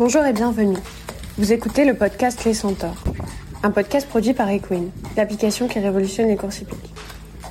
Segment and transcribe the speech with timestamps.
[0.00, 0.78] Bonjour et bienvenue.
[1.36, 3.04] Vous écoutez le podcast Les Centaures,
[3.62, 6.94] un podcast produit par Equine, l'application qui révolutionne les courses hippiques.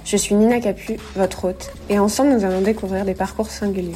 [0.03, 3.93] Je suis Nina Capu, votre hôte, et ensemble nous allons découvrir des parcours singuliers.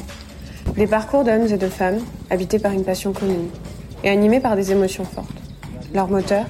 [0.76, 1.98] Des parcours d'hommes et de femmes
[2.30, 3.48] habités par une passion commune
[4.04, 5.42] et animés par des émotions fortes.
[5.92, 6.46] Leur moteur,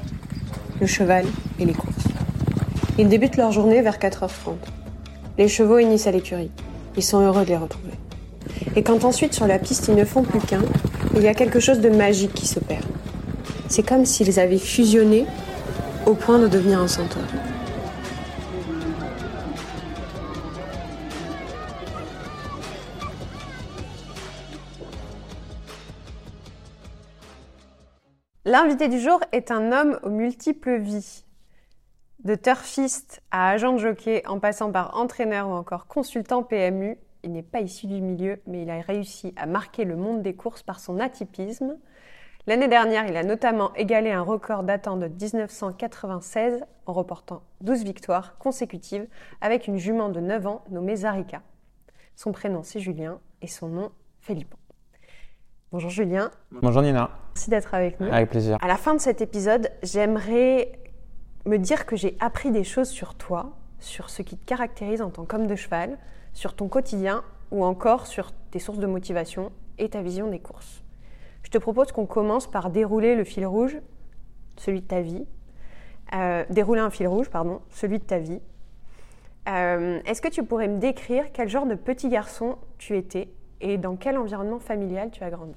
[0.82, 1.24] le cheval
[1.58, 2.04] et les courses.
[2.98, 4.56] Ils débutent leur journée vers 4h30.
[5.38, 6.50] Les chevaux unissent à l'écurie.
[6.98, 7.94] Ils sont heureux de les retrouver.
[8.76, 10.60] Et quand ensuite sur la piste ils ne font plus qu'un,
[11.16, 12.82] il y a quelque chose de magique qui s'opère.
[13.68, 15.26] C'est comme s'ils avaient fusionné
[16.06, 17.22] au point de devenir un centaure.
[28.44, 31.24] L'invité du jour est un homme aux multiples vies.
[32.24, 37.32] De turfiste à agent de jockey, en passant par entraîneur ou encore consultant PMU, il
[37.32, 40.62] n'est pas issu du milieu, mais il a réussi à marquer le monde des courses
[40.62, 41.76] par son atypisme.
[42.46, 48.36] L'année dernière, il a notamment égalé un record datant de 1996 en reportant 12 victoires
[48.38, 49.06] consécutives
[49.40, 51.40] avec une jument de 9 ans nommée Zarika.
[52.16, 54.54] Son prénom c'est Julien et son nom Philippe.
[55.72, 56.30] Bonjour Julien.
[56.52, 57.10] Bonjour Nina.
[57.34, 58.12] Merci d'être avec nous.
[58.12, 58.58] Avec plaisir.
[58.60, 60.72] À la fin de cet épisode, j'aimerais
[61.46, 65.10] me dire que j'ai appris des choses sur toi, sur ce qui te caractérise en
[65.10, 65.98] tant qu'homme de cheval,
[66.34, 70.82] sur ton quotidien ou encore sur tes sources de motivation et ta vision des courses.
[71.42, 73.78] Je te propose qu'on commence par dérouler le fil rouge,
[74.56, 75.26] celui de ta vie.
[76.14, 78.40] Euh, dérouler un fil rouge, pardon, celui de ta vie.
[79.48, 83.28] Euh, Est-ce que tu pourrais me décrire quel genre de petit garçon tu étais
[83.60, 85.54] et dans quel environnement familial tu as grandi?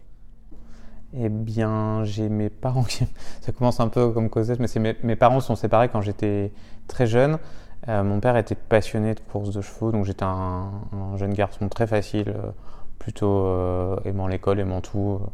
[1.14, 3.05] Eh bien, j'ai mes parents qui.
[3.42, 6.52] Ça commence un peu comme Cosette, mais mes, mes parents sont séparés quand j'étais
[6.88, 7.39] très jeune.
[7.88, 11.70] Euh, mon père était passionné de courses de chevaux, donc j'étais un, un, jeune garçon
[11.70, 12.52] très facile, euh,
[13.00, 15.25] plutôt euh, aimant l'école, aimant tout, euh,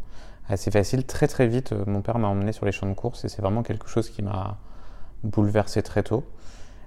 [0.49, 1.05] assez facile.
[1.05, 3.63] Très très vite, mon père m'a emmené sur les champs de course et c'est vraiment
[3.63, 4.57] quelque chose qui m'a
[5.23, 6.23] bouleversé très tôt.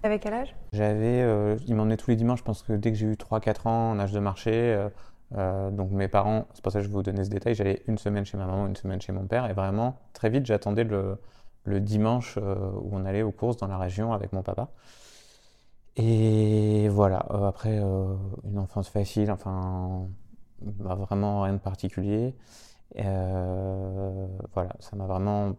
[0.03, 0.55] Avec quel âge?
[0.73, 1.57] J'avais.
[1.67, 3.99] Il m'emmenait tous les dimanches, je pense que dès que j'ai eu 3-4 ans, en
[3.99, 4.79] âge de marché.
[5.33, 7.99] Donc mes parents, c'est pour ça que je vais vous donner ce détail, j'allais une
[7.99, 11.19] semaine chez ma maman, une semaine chez mon père, et vraiment très vite j'attendais le,
[11.65, 14.69] le, dimanche où on allait aux courses dans la région avec mon papa.
[15.97, 17.79] Et voilà, euh, après
[18.45, 20.09] une enfance facile, enfin
[20.61, 22.35] bah, vraiment rien de particulier.
[22.95, 25.57] voilà, ça m'a vraiment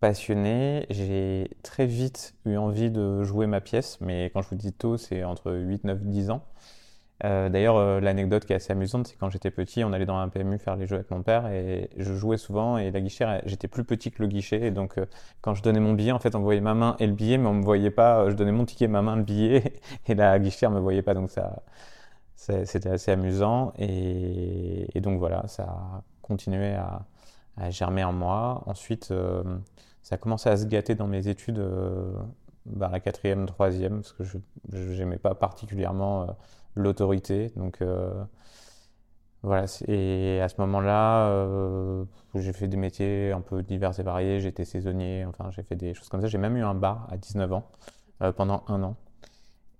[0.00, 0.86] passionné.
[0.90, 4.96] J'ai très vite eu envie de jouer ma pièce, mais quand je vous dis tôt,
[4.98, 6.44] c'est entre 8, 9, 10 ans.
[7.24, 10.16] Euh, D'ailleurs, euh, l'anecdote qui est assez amusante, c'est quand j'étais petit, on allait dans
[10.16, 13.40] un PMU faire les jeux avec mon père et je jouais souvent et la guichère,
[13.46, 15.06] j'étais plus petit que le guichet et donc euh,
[15.40, 17.46] quand je donnais mon billet, en fait, on voyait ma main et le billet, mais
[17.46, 18.28] on me voyait pas.
[18.28, 21.30] Je donnais mon ticket, ma main, le billet et la guichère me voyait pas, donc
[21.30, 21.62] ça,
[22.34, 27.02] c'était assez amusant et, donc voilà, ça a continué à,
[27.70, 28.62] germer en moi.
[28.66, 29.12] Ensuite,
[30.02, 31.62] ça a commencé à se gâter dans mes études.
[32.66, 34.38] Bah, la quatrième, troisième, parce que je
[34.98, 36.26] n'aimais pas particulièrement
[36.74, 37.52] l'autorité.
[37.56, 38.10] Donc euh,
[39.42, 44.40] voilà, et à ce moment-là, euh, j'ai fait des métiers un peu divers et variés.
[44.40, 46.28] J'étais saisonnier, enfin j'ai fait des choses comme ça.
[46.28, 47.68] J'ai même eu un bar à 19 ans
[48.22, 48.96] euh, pendant un an.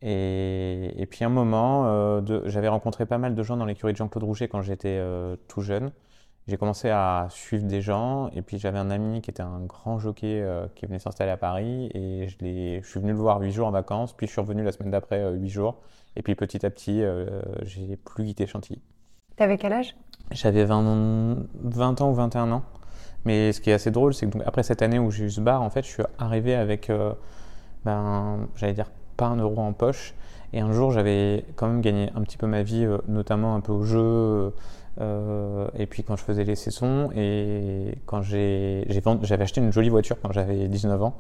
[0.05, 4.49] Et, puis un moment, j'avais rencontré pas mal de gens dans l'écurie de Jean-Claude Rouget
[4.49, 5.01] quand j'étais
[5.47, 5.93] tout jeune.
[6.49, 10.01] J'ai commencé à suivre des gens et puis j'avais un ami qui était un grand
[10.01, 12.37] jockey qui venait s'installer à Paris et je,
[12.83, 14.91] je, suis venu le voir 8 jours en vacances, puis je suis revenu la semaine
[14.91, 15.81] d'après 8 jours
[16.17, 18.81] et puis petit à petit, euh, j'ai plus quitté Chantilly.
[19.37, 19.97] T'avais quel âge?
[20.31, 22.63] J'avais 20, 20, ans ou 21 ans.
[23.25, 25.31] Mais ce qui est assez drôle, c'est que donc, après cette année où j'ai eu
[25.31, 27.13] ce bar, en fait, je suis arrivé avec, euh,
[27.85, 30.15] ben, j'allais dire, pas un euro en poche.
[30.53, 33.61] Et un jour, j'avais quand même gagné un petit peu ma vie, euh, notamment un
[33.61, 34.53] peu au jeu.
[35.01, 39.89] Euh, et puis quand je faisais les sessons et quand j'ai j'avais acheté une jolie
[39.89, 41.17] voiture quand j'avais 19 ans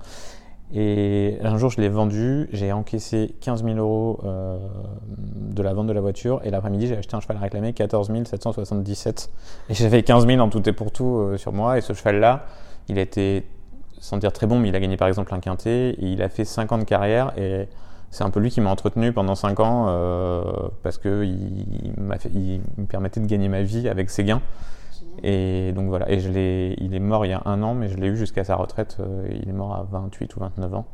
[0.74, 4.56] et un jour, je l'ai vendu, j'ai encaissé 15 000 euros euh,
[5.06, 8.10] de la vente de la voiture, et l'après-midi, j'ai acheté un cheval à réclamer, 14
[8.24, 9.30] 777.
[9.68, 12.46] Et j'avais 15 000 en tout et pour tout euh, sur moi, et ce cheval-là,
[12.88, 13.46] il été,
[14.00, 16.30] sans dire très bon, mais il a gagné par exemple un quintet, et il a
[16.30, 17.68] fait 5 ans de carrière, et
[18.10, 20.42] c'est un peu lui qui m'a entretenu pendant 5 ans, euh,
[20.82, 21.94] parce qu'il il,
[22.34, 24.40] il me permettait de gagner ma vie avec ses gains.
[25.22, 27.96] Et donc voilà, et je il est mort il y a un an, mais je
[27.96, 28.96] l'ai eu jusqu'à sa retraite.
[29.00, 30.86] Euh, il est mort à 28 ou 29 ans.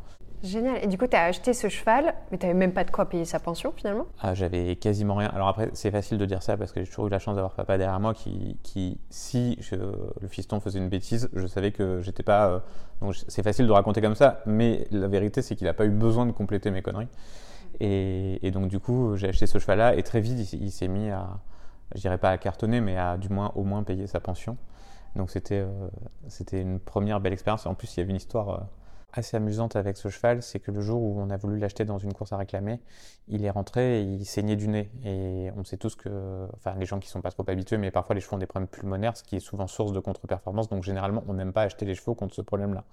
[0.43, 0.79] Génial.
[0.82, 3.09] Et du coup, tu as acheté ce cheval, mais tu n'avais même pas de quoi
[3.09, 4.06] payer sa pension finalement?
[4.20, 5.31] Ah, J'avais quasiment rien.
[5.35, 7.55] Alors après, c'est facile de dire ça parce que j'ai toujours eu la chance d'avoir
[7.55, 12.00] papa derrière moi qui, qui si je, le fiston faisait une bêtise, je savais que
[12.03, 12.49] j'étais pas.
[12.49, 12.59] Euh,
[13.00, 15.91] donc c'est facile de raconter comme ça, mais la vérité, c'est qu'il n'a pas eu
[15.91, 17.09] besoin de compléter mes conneries.
[17.81, 20.88] Et, et donc du coup, j'ai acheté ce cheval-là et très vite, il, il s'est
[20.88, 21.26] mis à
[21.94, 24.56] je dirais pas à cartonner, mais à du moins au moins payer sa pension.
[25.17, 25.67] Donc c'était
[26.29, 27.67] c'était une première belle expérience.
[27.67, 28.69] En plus, il y avait une histoire
[29.12, 31.96] assez amusante avec ce cheval, c'est que le jour où on a voulu l'acheter dans
[31.96, 32.81] une course à réclamer,
[33.26, 34.90] il est rentré et il saignait du nez.
[35.02, 38.14] Et on sait tous que, enfin les gens qui sont pas trop habitués, mais parfois
[38.14, 40.69] les chevaux ont des problèmes pulmonaires, ce qui est souvent source de contre-performance.
[40.69, 42.85] Donc généralement, on n'aime pas acheter les chevaux contre ce problème-là.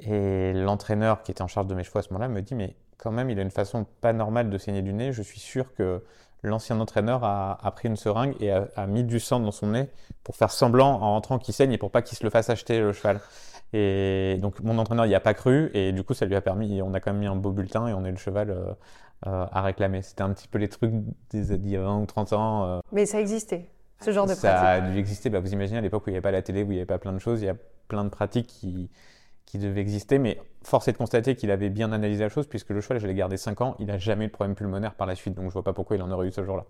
[0.00, 2.76] Et l'entraîneur qui était en charge de mes chevaux à ce moment-là me dit, mais
[2.96, 5.12] quand même, il a une façon pas normale de saigner du nez.
[5.12, 6.04] Je suis sûr que
[6.48, 9.88] l'ancien entraîneur a, pris une seringue et a, a, mis du sang dans son nez
[10.22, 12.80] pour faire semblant en rentrant qu'il saigne et pour pas qu'il se le fasse acheter
[12.80, 13.20] le cheval.
[13.76, 16.80] Et donc mon entraîneur n'y a pas cru et du coup ça lui a permis,
[16.80, 18.72] on a quand même mis un beau bulletin et on a eu le cheval euh,
[19.26, 20.00] euh, à réclamer.
[20.02, 20.92] C'était un petit peu les trucs
[21.30, 22.64] d'il y a 20 ou 30 ans.
[22.66, 22.80] Euh.
[22.92, 23.68] Mais ça existait,
[24.00, 26.12] ce genre de pratique Ça a dû exister, bah, vous imaginez à l'époque où il
[26.12, 27.50] n'y avait pas la télé, où il n'y avait pas plein de choses, il y
[27.50, 27.56] a
[27.88, 28.90] plein de pratiques qui,
[29.46, 32.70] qui devaient exister, mais force est de constater qu'il avait bien analysé la chose puisque
[32.70, 35.06] le cheval, je l'ai gardé 5 ans, il n'a jamais eu de problème pulmonaire par
[35.06, 36.64] la suite, donc je vois pas pourquoi il en aurait eu ce jour-là.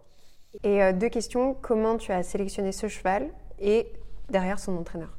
[0.62, 3.92] Et deux questions, comment tu as sélectionné ce cheval et
[4.30, 5.16] derrière son entraîneur?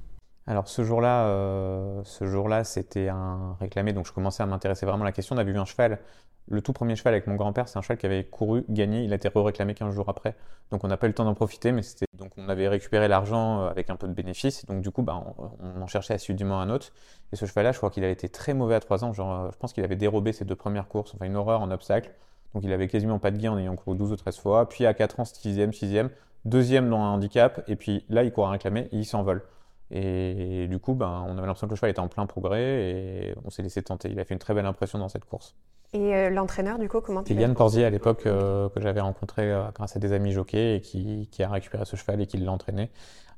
[0.48, 5.04] Alors ce jour-là, euh, ce jour-là, c'était un réclamé, donc je commençais à m'intéresser vraiment
[5.04, 5.36] à la question.
[5.36, 6.00] On avait vu un cheval,
[6.48, 9.12] le tout premier cheval avec mon grand-père, c'est un cheval qui avait couru, gagné, il
[9.14, 10.36] a été réclamé 15 jours après.
[10.72, 11.82] Donc on n'a pas eu le temps d'en profiter, mais
[12.14, 15.24] donc on avait récupéré l'argent euh, avec un peu de bénéfice, donc du coup, bah,
[15.60, 16.92] on, en cherchait assidûment un autre.
[17.34, 19.12] Et ce cheval-là, je crois qu'il avait été très mauvais à 3 ans.
[19.18, 22.12] Euh, je pense qu'il avait dérobé ses deux premières courses, enfin une horreur en obstacle.
[22.54, 24.70] Donc il avait quasiment pas de gain en ayant couru 12 ou 13 fois.
[24.70, 26.10] Puis à 4 ans, 6e, 6e,
[26.46, 29.42] deuxième dans un handicap, et puis là, il court à réclamer et il s'envole.
[29.92, 33.36] Et, du coup, ben, on avait l'impression que le cheval était en plein progrès et
[33.46, 34.10] on s'est laissé tenter.
[34.10, 35.56] Il a fait une très belle impression dans cette course.
[35.94, 39.52] Et euh, l'entraîneur, du coup, comment C'était Yann Corsier à l'époque euh, que j'avais rencontré
[39.52, 42.38] euh, grâce à des amis jockeys et qui, qui, a récupéré ce cheval et qui
[42.38, 42.90] l'a entraîné.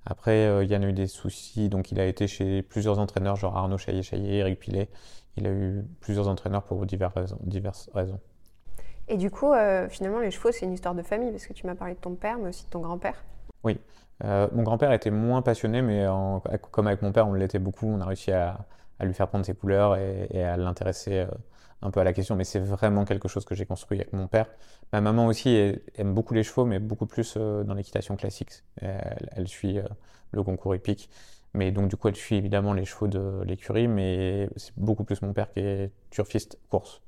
[0.06, 3.78] Après, Yann a eu des soucis, donc il a été chez plusieurs entraîneurs, genre Arnaud
[3.78, 4.90] Chaillet-Chaillet, Eric Pilet.
[5.36, 7.38] Il a eu plusieurs entraîneurs pour diverses raisons.
[7.44, 8.20] Diverses raisons.
[9.10, 9.52] Et du coup,
[9.90, 12.16] finalement, les chevaux, c'est une histoire de famille, parce que tu m'as parlé de ton
[12.16, 13.22] père, mais aussi de ton grand-père.
[13.66, 13.82] Oui,
[14.24, 16.06] euh, mon grand-père était moins passionné, mais
[16.72, 17.88] comme avec mon père, on l'était beaucoup.
[17.88, 18.66] On a réussi à,
[19.02, 21.28] lui faire prendre ses couleurs et, à l'intéresser euh,
[21.82, 22.36] un peu à la question.
[22.36, 24.48] Mais c'est vraiment quelque chose que j'ai construit avec mon père.
[24.92, 28.64] Ma maman aussi aime beaucoup les chevaux, mais beaucoup plus euh, dans l'équitation classique.
[28.82, 29.80] Elle, suit
[30.32, 31.10] le concours épique.
[31.54, 35.22] Mais donc, du coup, elle suit évidemment les chevaux de l'écurie, mais c'est beaucoup plus
[35.22, 37.02] mon père qui est turfiste course.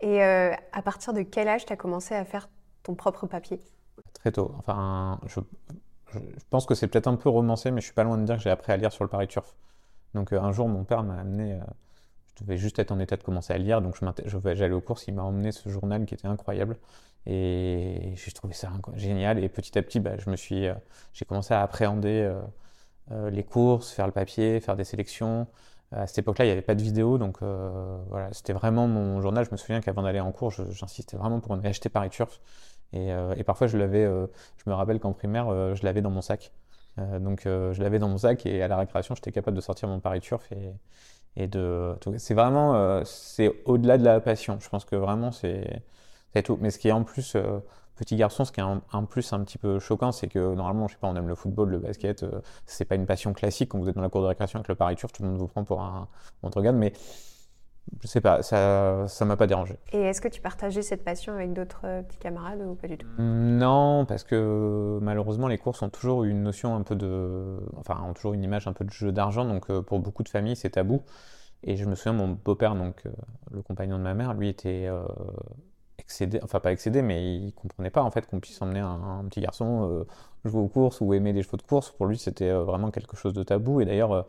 [0.00, 2.48] Et à partir de quel âge tu as commencé à faire
[2.82, 3.60] ton propre papier?
[4.14, 4.54] Très tôt.
[4.58, 5.40] Enfin, je,
[6.12, 8.36] je pense que c'est peut-être un peu romancé, mais je suis pas loin de dire
[8.36, 9.54] que j'ai appris à lire sur le Paris Turf.
[10.14, 11.58] Donc euh, un jour, mon père m'a amené, euh,
[12.36, 13.96] je devais juste être en état de commencer à lire, donc
[14.26, 16.76] j'allais aux courses, il m'a emmené ce journal qui était incroyable.
[17.26, 19.42] Et j'ai trouvé ça génial.
[19.44, 20.74] Et petit à petit, bah, je me suis, euh,
[21.12, 22.32] j'ai commencé à appréhender
[23.10, 25.46] les courses, faire le papier, faire des sélections.
[25.92, 29.44] À cette époque-là, il n'y avait pas de vidéo, donc voilà, c'était vraiment mon journal.
[29.44, 32.40] Je me souviens qu'avant d'aller en cours, j'insistais vraiment pour acheté Paris Turf.
[32.94, 34.26] Euh, et, parfois, je l'avais, euh,
[34.56, 36.52] je me rappelle qu'en primaire, euh, je l'avais dans mon sac.
[37.20, 40.00] donc, je l'avais dans mon sac et à la récréation, j'étais capable de sortir mon
[40.00, 40.72] Paris Turf et,
[41.36, 41.94] et de.
[42.16, 44.58] C'est vraiment, c'est au-delà de la passion.
[44.60, 45.82] Je pense que vraiment, c'est
[46.44, 46.58] tout.
[46.60, 47.36] Mais ce qui est en plus
[47.94, 50.94] petit garçon, ce qui est en, plus un petit peu choquant, c'est que normalement, je
[50.94, 52.26] sais pas, on aime le football, le basket,
[52.66, 54.74] c'est pas une passion classique quand vous êtes dans la cour de récréation avec le
[54.74, 56.08] Paris Turf, tout le monde vous prend pour un,
[56.42, 56.92] on te regarde, mais
[58.02, 59.76] je sais pas, ça ça m'a pas dérangé.
[59.92, 62.98] Et est-ce que tu partageais cette passion avec d'autres euh, petits camarades ou pas du
[62.98, 63.06] tout?
[63.18, 68.14] Non, parce que malheureusement les courses ont toujours une notion un peu de, enfin ont
[68.14, 70.70] toujours une image un peu de jeu d'argent, donc euh, pour beaucoup de familles c'est
[70.70, 71.02] tabou.
[71.64, 73.10] Et je me souviens mon beau-père, donc euh,
[73.50, 74.88] le compagnon de ma mère, lui était
[75.98, 79.40] excédé, enfin pas excédé, mais il comprenait pas en fait qu'on puisse emmener un, petit
[79.40, 80.06] garçon
[80.44, 81.90] jouer aux courses ou aimer les chevaux de course.
[81.90, 83.80] Pour lui c'était vraiment quelque chose de tabou.
[83.80, 84.28] Et d'ailleurs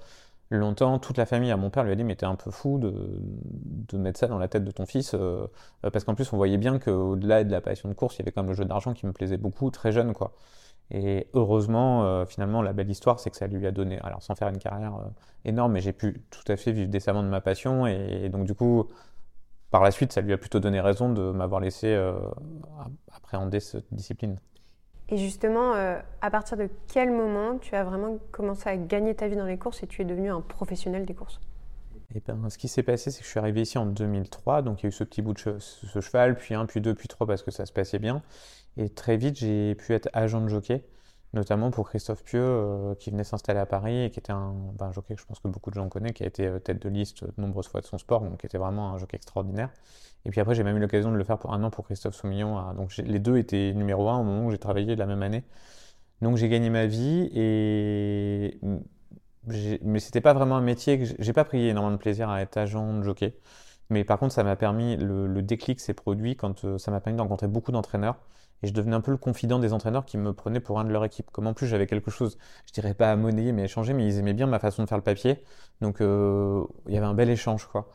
[0.58, 2.80] longtemps, toute la famille à mon père lui a dit mais t'es un peu fou
[2.80, 5.48] de, de, mettre ça dans la tête de ton fils euh,
[5.86, 8.22] euh, parce qu'en plus on voyait bien qu'au-delà de la passion de course il y
[8.24, 10.34] avait quand même le jeu d'argent qui me plaisait beaucoup très jeune quoi.
[10.92, 14.34] Et heureusement euh, finalement la belle histoire c'est que ça lui a donné alors sans
[14.34, 14.94] faire une carrière
[15.46, 18.56] énorme mais j'ai pu tout à fait vivre décemment de ma passion et, donc du
[18.56, 18.88] coup
[19.70, 21.96] par la suite ça lui a plutôt donné raison de m'avoir laissé
[23.12, 24.40] appréhender cette discipline
[25.10, 29.28] et justement, euh, à partir de quel moment tu as vraiment commencé à gagner ta
[29.28, 31.40] vie dans les courses et tu es devenu un professionnel des courses?
[32.14, 34.64] Et eh ben, ce qui s'est passé, c'est que je suis arrivé ici en 2003,
[34.64, 36.96] donc il y a eu ce petit bout de ce cheval, puis un, puis deux,
[36.96, 38.24] puis trois, parce que ça se passait bien.
[38.78, 40.84] Et très vite, j'ai pu être agent de jockey
[41.34, 44.92] notamment pour Christophe Pieux, euh, qui venait s'installer à Paris et qui était un, ben,
[44.92, 46.90] jockey que je pense que beaucoup de gens connaissent, qui a été euh, tête de
[46.90, 49.70] liste de nombreuses fois de son sport, donc qui était vraiment un jockey extraordinaire.
[50.26, 52.16] Et puis après, j'ai même eu l'occasion de le faire pour un an pour Christophe
[52.16, 52.74] Soumillon.
[52.74, 55.44] donc les deux étaient numéro un au moment où j'ai travaillé la même année.
[56.22, 58.60] Donc j'ai gagné ma vie et
[59.84, 62.58] mais c'était pas vraiment un métier que j'ai pas pris énormément de plaisir à être
[62.58, 63.36] agent de jockey.
[63.90, 67.18] Mais par contre, ça m'a permis le, déclic s'est produit quand euh, ça m'a permis
[67.18, 68.18] de rencontrer beaucoup d'entraîneurs
[68.62, 70.92] et je devenais un peu le confident des entraîneurs qui me prenaient pour un de
[70.92, 71.32] leur équipe.
[71.32, 74.06] Comme en plus j'avais quelque chose, je dirais pas à monnayer, mais à échanger, mais
[74.06, 75.44] ils aimaient bien ma façon de faire le papier.
[75.82, 77.90] Donc euh, il y avait un bel échange, quoi.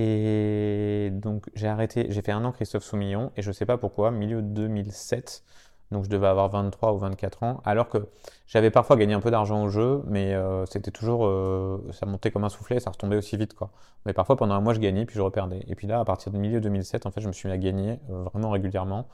[0.00, 4.12] Et donc j'ai arrêté, j'ai fait un an Christophe Soumillon, et je sais pas pourquoi,
[4.12, 5.42] milieu 2007,
[5.90, 8.06] donc je devais avoir 23 ou 24 ans, alors que
[8.46, 12.30] j'avais parfois gagné un peu d'argent au jeu, mais euh, c'était toujours, euh, ça montait
[12.30, 13.70] comme un soufflet, ça retombait aussi vite, quoi.
[14.06, 15.64] Mais parfois pendant un mois je gagnais, puis je reperdais.
[15.66, 17.58] Et puis là, à partir du milieu 2007, en fait, je me suis mis à
[17.58, 19.08] gagner vraiment régulièrement.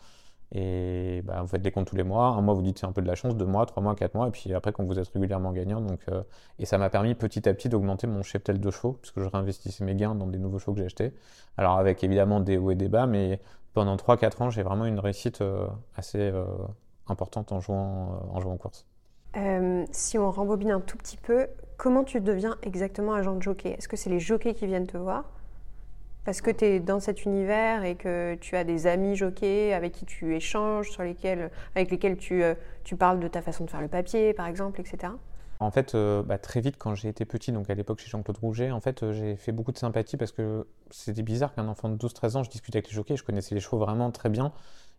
[0.56, 2.28] Et bah, vous faites des comptes tous les mois.
[2.28, 4.14] Un mois, vous dites c'est un peu de la chance, deux mois, trois mois, quatre
[4.14, 4.28] mois.
[4.28, 5.80] Et puis après, quand vous êtes régulièrement gagnant.
[5.80, 6.22] Donc, euh,
[6.60, 9.84] et ça m'a permis petit à petit d'augmenter mon cheptel de chevaux, puisque je réinvestissais
[9.84, 11.12] mes gains dans des nouveaux chevaux que j'ai achetés.
[11.56, 13.40] Alors, avec évidemment des hauts et des bas, mais
[13.72, 16.44] pendant 3-4 ans, j'ai vraiment une réussite euh, assez euh,
[17.08, 18.86] importante en jouant, en course.
[19.90, 23.70] si on rembobine un tout petit peu, comment tu deviens exactement agent de jockey?
[23.70, 25.24] Est-ce que c'est les jockeys qui viennent te voir?
[26.24, 29.92] Parce que tu es dans cet univers et que tu as des amis jockeys avec
[29.92, 33.82] qui tu échanges, lesquels, avec lesquels tu, euh, tu parles de ta façon de faire
[33.82, 35.12] le papier, par exemple, etc.
[35.60, 38.38] En fait, euh, bah, très vite, quand j'ai été petit, donc à l'époque chez Jean-Claude
[38.38, 41.88] Rouget, en fait, euh, j'ai fait beaucoup de sympathie parce que c'était bizarre qu'un enfant
[41.88, 44.52] de 12-13 ans, je discutais avec les jockeys, je connaissais les chevaux vraiment très bien.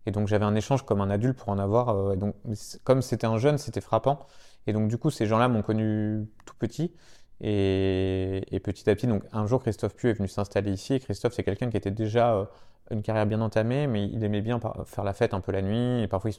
[0.08, 2.15] Et donc j'avais un échange comme un adulte pour en avoir.
[2.15, 2.36] donc,
[2.84, 4.20] comme c'était un jeune, c'était frappant.
[4.67, 6.94] Et donc du coup, ces gens-là m'ont connu tout petit.
[7.42, 11.00] Et, petit à petit, donc un jour, Christophe Pue est venu s'installer ici.
[11.00, 12.46] Christophe, c'est quelqu'un qui était déjà euh,
[12.92, 16.04] une carrière bien entamée, mais il aimait bien faire la fête un peu la nuit.
[16.04, 16.32] Et parfois,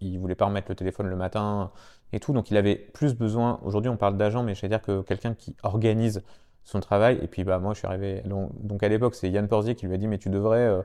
[0.00, 1.70] il, ne voulait pas remettre le téléphone le matin
[2.12, 2.32] et tout.
[2.32, 3.60] Donc, il avait plus besoin.
[3.64, 6.22] Aujourd'hui, on parle d'agent, mais je veux dire que quelqu'un qui organise
[6.64, 7.18] son travail.
[7.22, 8.22] Et puis, bah, moi, je suis arrivé.
[8.24, 10.82] Donc, à l'époque, c'est Yann Porzier qui lui a dit Mais tu devrais euh,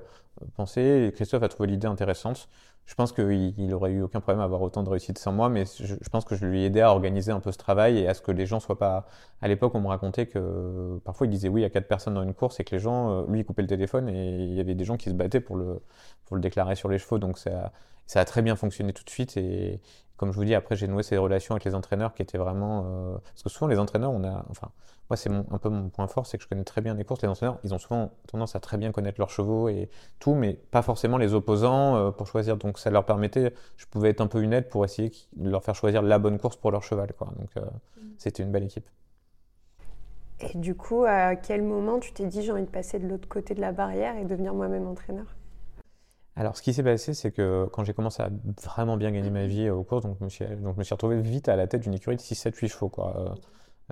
[0.55, 1.07] penser.
[1.07, 2.47] Et Christophe a trouvé l'idée intéressante
[2.85, 5.49] je pense qu'il il aurait eu aucun problème à avoir autant de réussite sans moi,
[5.49, 8.07] mais je, pense que je lui ai aidé à organiser un peu ce travail et
[8.07, 9.05] à ce que les gens soient pas.
[9.41, 12.33] À l'époque, on me racontait que parfois il disait oui à quatre personnes dans une
[12.33, 14.75] course et que les gens, euh, lui, il coupait le téléphone et il y avait
[14.75, 15.81] des gens qui se battaient pour le,
[16.25, 17.17] pour le déclarer sur les chevaux.
[17.19, 17.71] Donc ça,
[18.07, 19.79] ça a très bien fonctionné tout de suite et
[20.17, 22.83] comme je vous dis, après j'ai noué ces relations avec les entraîneurs qui étaient vraiment.
[22.85, 24.45] Euh, parce que souvent les entraîneurs, on a.
[24.49, 24.69] Enfin,
[25.09, 27.21] moi, c'est un peu mon point fort, c'est que je connais très bien les courses.
[27.21, 29.89] Les entraîneurs, ils ont souvent tendance à très bien connaître leurs chevaux et
[30.21, 32.55] tout, mais pas forcément les opposants euh, pour choisir.
[32.55, 35.63] Donc, ça leur permettait, je pouvais être un peu une aide pour essayer de leur
[35.63, 37.11] faire choisir la bonne course pour leur cheval.
[37.17, 37.33] Quoi.
[37.37, 38.09] Donc, euh, mm.
[38.17, 38.87] c'était une belle équipe.
[40.39, 43.27] Et du coup, à quel moment tu t'es dit j'ai envie de passer de l'autre
[43.27, 45.25] côté de la barrière et devenir moi-même entraîneur?
[46.35, 48.29] Alors, ce qui s'est passé, c'est que quand j'ai commencé à
[48.63, 50.93] vraiment bien gagner ma vie aux courses, donc je me suis, donc je me suis
[50.93, 52.89] retrouvé vite à la tête d'une écurie de 6, 7, 8 chevaux.
[52.89, 53.15] Quoi.
[53.17, 53.35] Euh,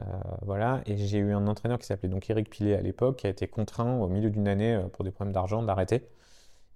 [0.01, 0.05] euh,
[0.43, 3.29] voilà, et j'ai eu un entraîneur qui s'appelait donc Eric Pilet à l'époque, qui a
[3.29, 6.07] été contraint au milieu d'une année euh, pour des problèmes d'argent d'arrêter.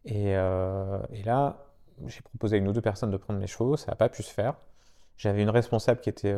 [0.06, 1.66] Et, euh, et, là,
[2.08, 4.24] j'ai proposé à une ou deux personnes de prendre mes chevaux, ça n'a pas pu
[4.24, 4.56] se faire.
[5.18, 6.36] J'avais une responsable qui était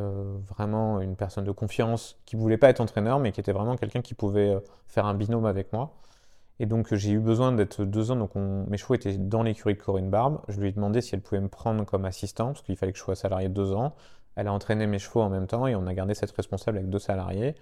[0.49, 4.01] vraiment une personne de confiance, qui voulait pas être entraîneur, mais qui était vraiment quelqu'un
[4.01, 4.53] qui pouvait
[4.87, 5.95] faire un binôme avec moi.
[6.59, 9.81] Et donc j'ai eu besoin d'être deux ans, donc mes chevaux étaient dans l'écurie de
[9.81, 10.41] Corinne Barbe.
[10.47, 12.97] Je lui ai demandé si elle pouvait me prendre comme assistant, parce qu'il fallait que
[12.97, 13.95] je sois salarié deux ans.
[14.35, 16.89] Elle a entraîné mes chevaux en même temps et on a gardé cette responsable avec
[16.89, 17.55] deux salariés.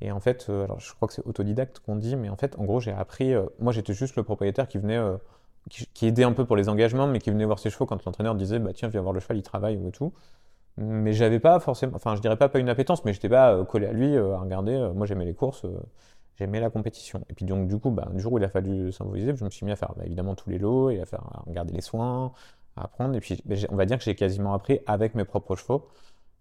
[0.00, 2.56] Et en fait, euh, alors je crois que c'est autodidacte qu'on dit, mais en fait,
[2.58, 3.34] en gros, j'ai appris.
[3.34, 4.98] Euh, moi, j'étais juste le propriétaire qui venait,
[5.66, 8.04] euh, qui, aidait un peu pour les engagements, mais qui venait voir ses chevaux quand
[8.04, 10.12] l'entraîneur disait, bah tiens, viens voir le cheval, il travaille ou tout.
[10.76, 13.86] Mais j'avais pas forcément, enfin, je dirais pas pas une appétence, mais j'étais pas collé
[13.86, 14.90] à lui à regarder.
[14.94, 15.66] moi, j'aimais les courses,
[16.38, 17.24] j'aimais la compétition.
[17.30, 19.66] Et puis donc, du coup, bah, jour où il a fallu s'improviser, je me suis
[19.66, 22.32] mis à faire bah, évidemment tous les lots et à faire à regarder les soins,
[22.76, 23.16] à apprendre.
[23.16, 25.88] Et puis, bah, on va dire que j'ai quasiment appris avec mes propres chevaux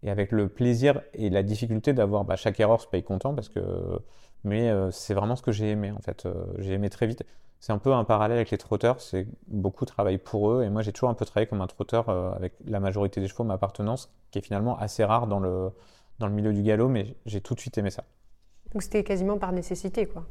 [0.04, 3.50] et avec le plaisir et la difficulté d'avoir bah, chaque erreur se paye content parce
[3.50, 3.60] que
[4.44, 7.24] mais euh, c'est vraiment ce que j'ai aimé en fait euh, j'ai aimé très vite
[7.60, 10.82] c'est un peu un parallèle avec les trotteurs c'est beaucoup travaillent pour eux et moi
[10.82, 13.56] j'ai toujours un peu travaillé comme un trotteur euh, avec la majorité des chevaux ma
[13.56, 15.72] appartenance qui est finalement assez rare dans le
[16.20, 18.04] dans le milieu du galop mais j'ai tout de suite aimé ça
[18.74, 20.26] donc c'était quasiment par nécessité quoi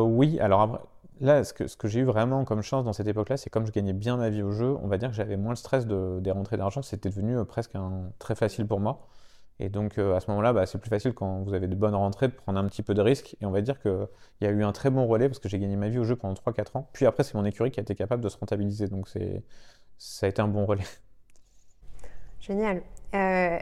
[0.00, 0.80] oui alors après
[1.20, 3.66] là, ce que, ce que j'ai eu vraiment comme chance dans cette époque-là, c'est comme
[3.66, 5.86] je gagnais bien ma vie au jeu, on va dire que j'avais moins le stress
[5.86, 9.06] de, des rentrées d'argent, c'était devenu euh, presque un, très facile pour moi.
[9.60, 11.94] Et donc euh, à ce moment-là, bah, c'est plus facile quand vous avez de bonnes
[11.94, 13.36] rentrées de prendre un petit peu de risques.
[13.40, 14.08] Et on va dire qu'il
[14.40, 16.16] y a eu un très bon relais parce que j'ai gagné ma vie au jeu
[16.16, 16.88] pendant 3-4 ans.
[16.92, 18.88] Puis après, c'est mon écurie qui a été capable de se rentabiliser.
[18.88, 19.08] Donc
[19.98, 20.84] ça a été un bon relais.
[22.40, 22.82] Génial.
[23.14, 23.58] Euh,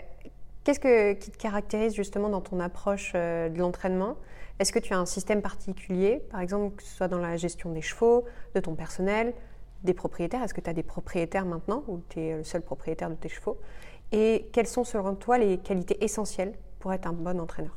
[0.65, 4.17] qu'est-ce que, qui te caractérise justement dans ton approche de l'entraînement?
[4.59, 7.71] Est-ce que tu as un système particulier, par exemple, que ce soit dans la gestion
[7.73, 9.35] des chevaux, de ton personnel,
[9.83, 10.43] des propriétaires?
[10.43, 13.29] Est-ce que tu as des propriétaires maintenant ou tu es le seul propriétaire de tes
[13.29, 13.59] chevaux?
[14.12, 17.73] Et quelles sont selon toi les qualités essentielles pour être un bon entraîneur?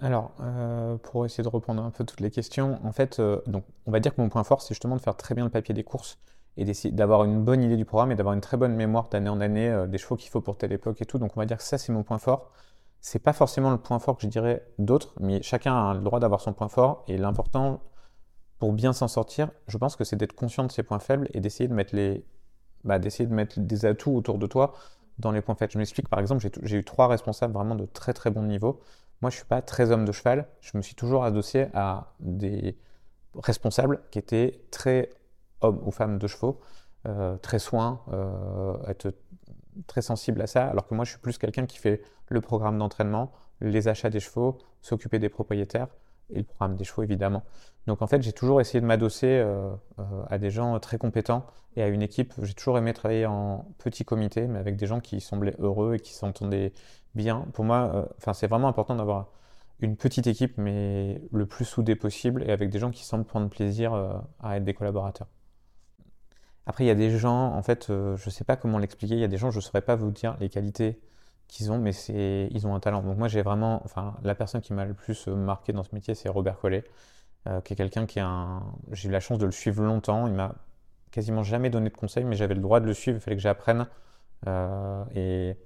[0.00, 3.64] Alors, euh, pour essayer de reprendre un peu toutes les questions, en fait, euh, donc,
[3.86, 5.74] on va dire que mon point fort, c'est justement de faire très bien le papier
[5.74, 6.18] des courses
[6.56, 9.40] et d'avoir une bonne idée du programme et d'avoir une très bonne mémoire d'année en
[9.40, 11.18] année euh, des chevaux qu'il faut pour telle époque et tout.
[11.18, 12.50] Donc, on va dire que ça, c'est mon point fort
[13.02, 16.20] c'est pas forcément le point fort que je dirais d'autres, mais chacun a le droit
[16.20, 17.04] d'avoir son point fort.
[17.08, 17.82] Et l'important
[18.58, 21.40] pour bien s'en sortir, je pense que c'est d'être conscient de ses points faibles et
[21.40, 22.24] d'essayer de mettre les
[22.84, 24.74] bah, d'essayer de mettre des atouts autour de toi
[25.18, 25.72] dans les points faibles.
[25.72, 28.80] Je m'explique, par exemple, j'ai eu trois responsables vraiment de très très bon niveau.
[29.20, 30.48] Moi, je ne suis pas très homme de cheval.
[30.60, 32.76] Je me suis toujours adossé à des
[33.34, 35.10] responsables qui étaient très
[35.60, 36.60] hommes ou femmes de chevaux,
[37.06, 39.14] euh, très soins, euh, être
[39.86, 42.78] très sensible à ça, alors que moi, je suis plus quelqu'un qui fait le programme
[42.78, 45.88] d'entraînement, les achats des chevaux, s'occuper des propriétaires
[46.30, 47.44] et le programme des chevaux, évidemment.
[47.86, 49.74] Donc, en fait, j'ai toujours essayé de m'adosser euh,
[50.28, 51.46] à des gens très compétents
[51.76, 52.32] et à une équipe.
[52.42, 56.00] J'ai toujours aimé travailler en petit comité, mais avec des gens qui semblaient heureux et
[56.00, 56.72] qui s'entendaient
[57.14, 57.46] bien.
[57.52, 59.28] Pour moi, enfin, c'est vraiment important d'avoir
[59.80, 63.48] une petite équipe, mais le plus soudée possible et avec des gens qui semblent prendre
[63.48, 63.94] plaisir
[64.40, 65.26] à être des collaborateurs.
[66.66, 69.14] Après, il y a des gens, en fait, euh, je ne sais pas comment l'expliquer,
[69.14, 71.00] il y a des gens, je ne saurais pas vous dire les qualités
[71.48, 73.02] qu'ils ont, mais ils ont un talent.
[73.02, 75.94] Donc moi, j'ai vraiment, enfin, la personne qui m'a le plus euh, marqué dans ce
[75.94, 76.84] métier, c'est Robert Collet,
[77.48, 78.62] euh, qui est quelqu'un qui a un...
[78.92, 80.54] J'ai eu la chance de le suivre longtemps, il m'a
[81.10, 83.42] quasiment jamais donné de conseils, mais j'avais le droit de le suivre, il fallait que
[83.42, 83.86] j'apprenne.
[85.14, 85.56] et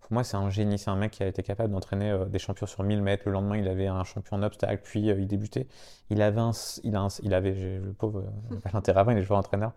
[0.00, 2.66] pour moi, c'est un génie, c'est un mec qui a été capable d'entraîner des champions
[2.66, 3.22] sur 1000 mètres.
[3.26, 5.66] Le lendemain, il avait un champion en obstacle, puis il débutait.
[6.10, 6.52] Il avait, un,
[6.84, 8.24] il, a il avait, le pauvre,
[8.62, 9.72] pas l'intérêt avant, il est joueur entraîneur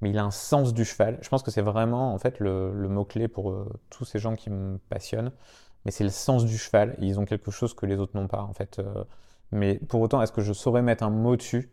[0.00, 1.18] mais il a un sens du cheval.
[1.22, 4.50] Je pense que c'est vraiment en fait le, mot-clé pour euh, tous ces gens qui
[4.50, 5.32] me passionnent.
[5.84, 6.94] Mais c'est le sens du cheval.
[6.98, 8.80] ils ont quelque chose que les autres n'ont pas en fait.
[9.52, 9.56] Euh.
[9.56, 11.70] mais pour autant, est-ce que je saurais mettre un mot dessus?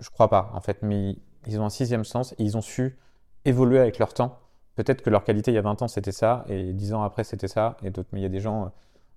[0.00, 0.78] Je crois pas en fait.
[0.82, 1.16] Mais
[1.46, 2.98] ils ont un sixième sens et ils ont su
[3.44, 4.38] évoluer avec leur temps.
[4.76, 7.24] Peut-être que leur qualité il y a 20 ans c'était ça et 10 ans après
[7.24, 8.08] c'était ça et d'autres.
[8.12, 8.68] Mais il y a des gens euh,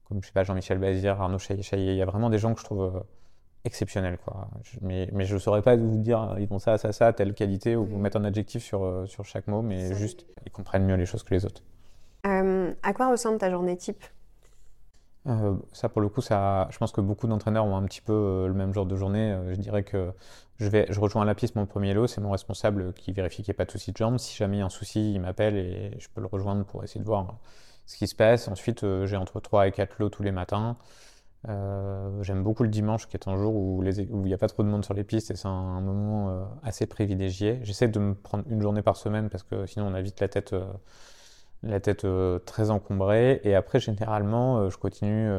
[0.06, 2.60] comme je sais pas Jean-Michel Bazir, Arnaud Chaillet, il y a vraiment des gens que
[2.60, 3.04] je trouve
[3.68, 4.18] exceptionnel.
[4.18, 4.48] Quoi.
[4.82, 7.76] Mais, mais je ne saurais pas vous dire, ils vont ça, ça, ça, telle qualité,
[7.76, 8.02] ou vous mm.
[8.02, 11.24] mettre un adjectif sur, euh, sur chaque mot, mais juste, ils comprennent mieux les choses
[11.24, 11.62] que les autres.
[12.26, 14.04] Euh, à quoi ressemble ta journée type?
[15.28, 18.46] Euh, ça, pour le coup, ça, je pense que beaucoup d'entraîneurs ont un petit peu
[18.48, 19.38] le même genre de journée.
[19.50, 20.12] je dirais que
[20.58, 23.44] je, vais, je rejoins à la piste mon premier lot, c'est mon responsable qui vérifie
[23.44, 24.18] qu'il n'y a pas de souci de jambes.
[24.20, 26.84] Si jamais il y a un souci, il m'appelle et je peux le rejoindre pour
[26.84, 27.40] essayer de voir
[27.86, 28.48] ce qui se passe.
[28.48, 30.78] Ensuite, j'ai entre 3 et 4 lots tous les matins.
[31.50, 34.64] Euh, j'aime beaucoup le dimanche, qui est un jour où il n'y a pas trop
[34.64, 37.60] de monde sur les pistes et c'est un, moment euh, assez privilégié.
[37.64, 40.28] J'essaie de me prendre une journée par semaine parce que sinon on a vite la
[40.28, 40.66] tête, euh,
[41.64, 42.06] la tête
[42.46, 43.42] très encombrée.
[43.44, 45.30] Et après, généralement, je continue.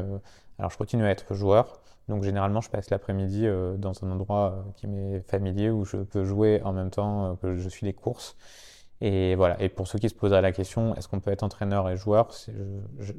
[0.57, 1.81] alors, je continue à être joueur.
[2.07, 6.61] Donc, généralement, je passe l'après-midi dans un endroit qui m'est familier où je peux jouer
[6.63, 8.35] en même temps que je suis les courses.
[9.01, 9.61] Et voilà.
[9.61, 12.29] Et pour ceux qui se poseraient la question, est-ce qu'on peut être entraîneur et joueur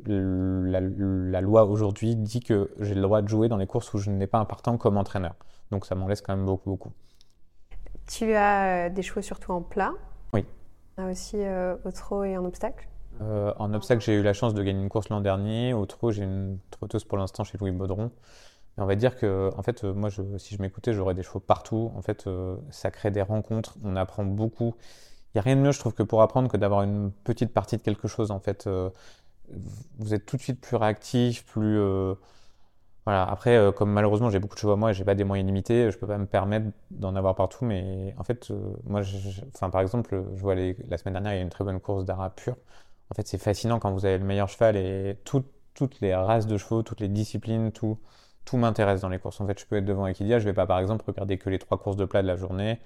[0.06, 4.10] la, loi aujourd'hui dit que j'ai le droit de jouer dans les courses où je
[4.10, 5.34] n'ai pas un partant comme entraîneur.
[5.70, 6.92] Donc ça m'en laisse quand même beaucoup, beaucoup.
[8.06, 9.92] Tu as euh, des chevaux surtout en plat?
[10.34, 10.44] Oui.
[11.08, 12.88] Aussi euh, au et en obstacle.
[13.20, 15.74] Euh, en obstacle, j'ai eu la chance de gagner une course l'an dernier.
[15.74, 18.10] Au trot, j'ai une trotteuse pour l'instant chez Louis Baudron.
[18.78, 21.92] on va dire que, en fait, moi, je, si je m'écoutais, j'aurais des chevaux partout.
[21.96, 22.28] En fait,
[22.70, 23.76] ça crée des rencontres.
[23.84, 24.74] On apprend beaucoup
[25.30, 27.52] il n'y a rien de mieux, je trouve, que pour apprendre que d'avoir une petite
[27.52, 28.32] partie de quelque chose.
[28.32, 28.90] En fait, euh,
[29.98, 31.78] vous êtes tout de suite plus réactif, plus.
[33.10, 33.24] Euh.
[33.26, 35.46] Après, euh, comme malheureusement j'ai beaucoup de choses à moi et j'ai pas des moyens
[35.46, 37.64] limités, je peux pas me permettre d'en avoir partout.
[37.64, 38.50] Mais en fait,
[38.84, 39.02] moi,
[39.54, 42.04] enfin, par exemple, je vois la semaine dernière, il y a une très bonne course
[42.04, 42.56] d'ara pur.
[43.10, 46.56] En fait, c'est fascinant quand vous avez le meilleur cheval et toutes les races de
[46.58, 47.98] chevaux, toutes les disciplines, tout,
[48.44, 49.40] tout m'intéresse dans les courses.
[49.40, 51.58] En fait, je peux être devant Equidia, je vais pas, par exemple, regarder que les
[51.58, 52.78] trois courses de plat de la journée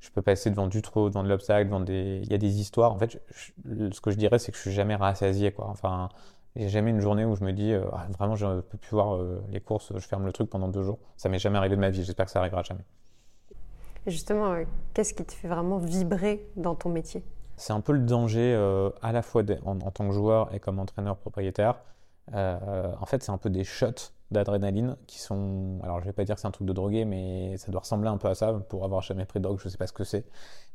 [0.00, 2.20] je peux passer devant du trot, devant de l'obstacle, devant des.
[2.24, 2.92] Il y a des histoires.
[2.92, 3.20] En fait,
[3.64, 5.66] ce que je dirais, c'est que je suis jamais rassasié, quoi.
[5.68, 6.08] Enfin,
[6.56, 8.90] j'ai jamais une journée où je me dis, euh, ah, vraiment, je ne peux plus
[8.90, 10.98] voir euh, les courses, je ferme le truc pendant deux jours.
[11.16, 12.02] Ça m'est jamais arrivé de ma vie.
[12.02, 12.84] J'espère que ça arrivera jamais.
[14.06, 14.64] justement, euh,
[14.94, 17.22] qu'est-ce qui te fait vraiment vibrer dans ton métier?
[17.56, 18.54] C'est un peu le danger,
[19.00, 21.80] à la fois en, en, tant que joueur et comme entraîneur propriétaire.
[22.32, 25.78] en fait, c'est un peu des shots d'adrénaline qui sont.
[25.82, 28.08] Alors, je vais pas dire que c'est un truc de drogué, mais ça doit ressembler
[28.08, 28.52] un peu à ça.
[28.68, 30.26] Pour avoir jamais pris de drogue, je sais pas ce que c'est.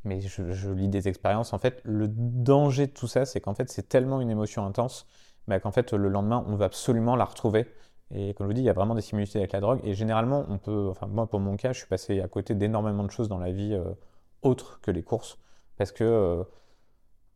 [0.03, 1.53] Mais je, lis des expériences.
[1.53, 5.05] En fait, le danger de tout ça, c'est qu'en fait, c'est tellement une émotion intense
[5.47, 7.67] bah, qu'en fait, le lendemain, on va absolument la retrouver.
[8.13, 9.79] Et comme je vous dis, il y a vraiment des similitudes avec la drogue.
[9.83, 10.87] Et généralement, on peut.
[10.89, 13.51] Enfin, moi, pour mon cas, je suis passé à côté d'énormément de choses dans la
[13.51, 13.93] vie euh,
[14.41, 15.37] autres que les courses.
[15.77, 16.03] Parce que.
[16.03, 16.43] Euh,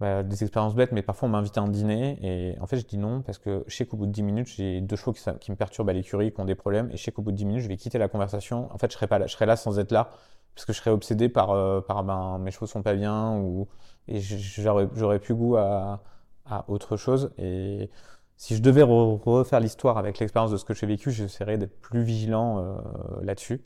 [0.01, 2.85] bah, des expériences bêtes, mais parfois on m'invite à un dîner et en fait je
[2.85, 5.51] dis non parce que je sais qu'au bout de 10 minutes j'ai deux chevaux qui,
[5.51, 7.45] me perturbent à l'écurie, qui ont des problèmes et je sais qu'au bout de 10
[7.45, 8.69] minutes je vais quitter la conversation.
[8.73, 10.09] En fait je serai, pas là, je serai là sans être là
[10.53, 13.69] parce que je serai obsédé par, euh, par ben, mes chevaux sont pas bien ou,
[14.09, 16.03] j'aurais plus goût à,
[16.45, 17.31] à, autre chose.
[17.37, 17.89] Et
[18.37, 22.03] si je devais refaire l'histoire avec l'expérience de ce que j'ai vécu, j'essaierais d'être plus
[22.03, 22.75] vigilant euh,
[23.21, 23.63] là-dessus.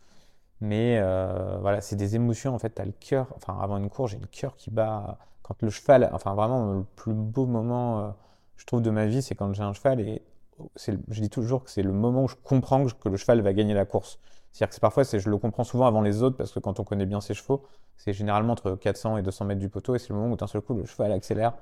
[0.62, 2.76] Mais euh, voilà, c'est des émotions en fait.
[2.76, 5.70] Tu as le cœur, enfin avant une course, j'ai le cœur qui bat quand le
[5.70, 8.10] cheval, enfin vraiment le plus beau moment, euh,
[8.58, 10.22] je trouve, de ma vie, c'est quand j'ai un cheval et
[10.78, 13.74] je dis toujours que c'est le moment où je comprends que, le cheval va gagner
[13.74, 14.20] la course.
[14.52, 17.06] C'est-à-dire que parfois, je le comprends souvent avant les autres parce que quand on connaît
[17.06, 17.64] bien ses chevaux,
[17.98, 20.48] c'est généralement entre 400 et 200 mètres du poteau et c'est le moment où d'un
[20.48, 21.54] seul coup le cheval accélère.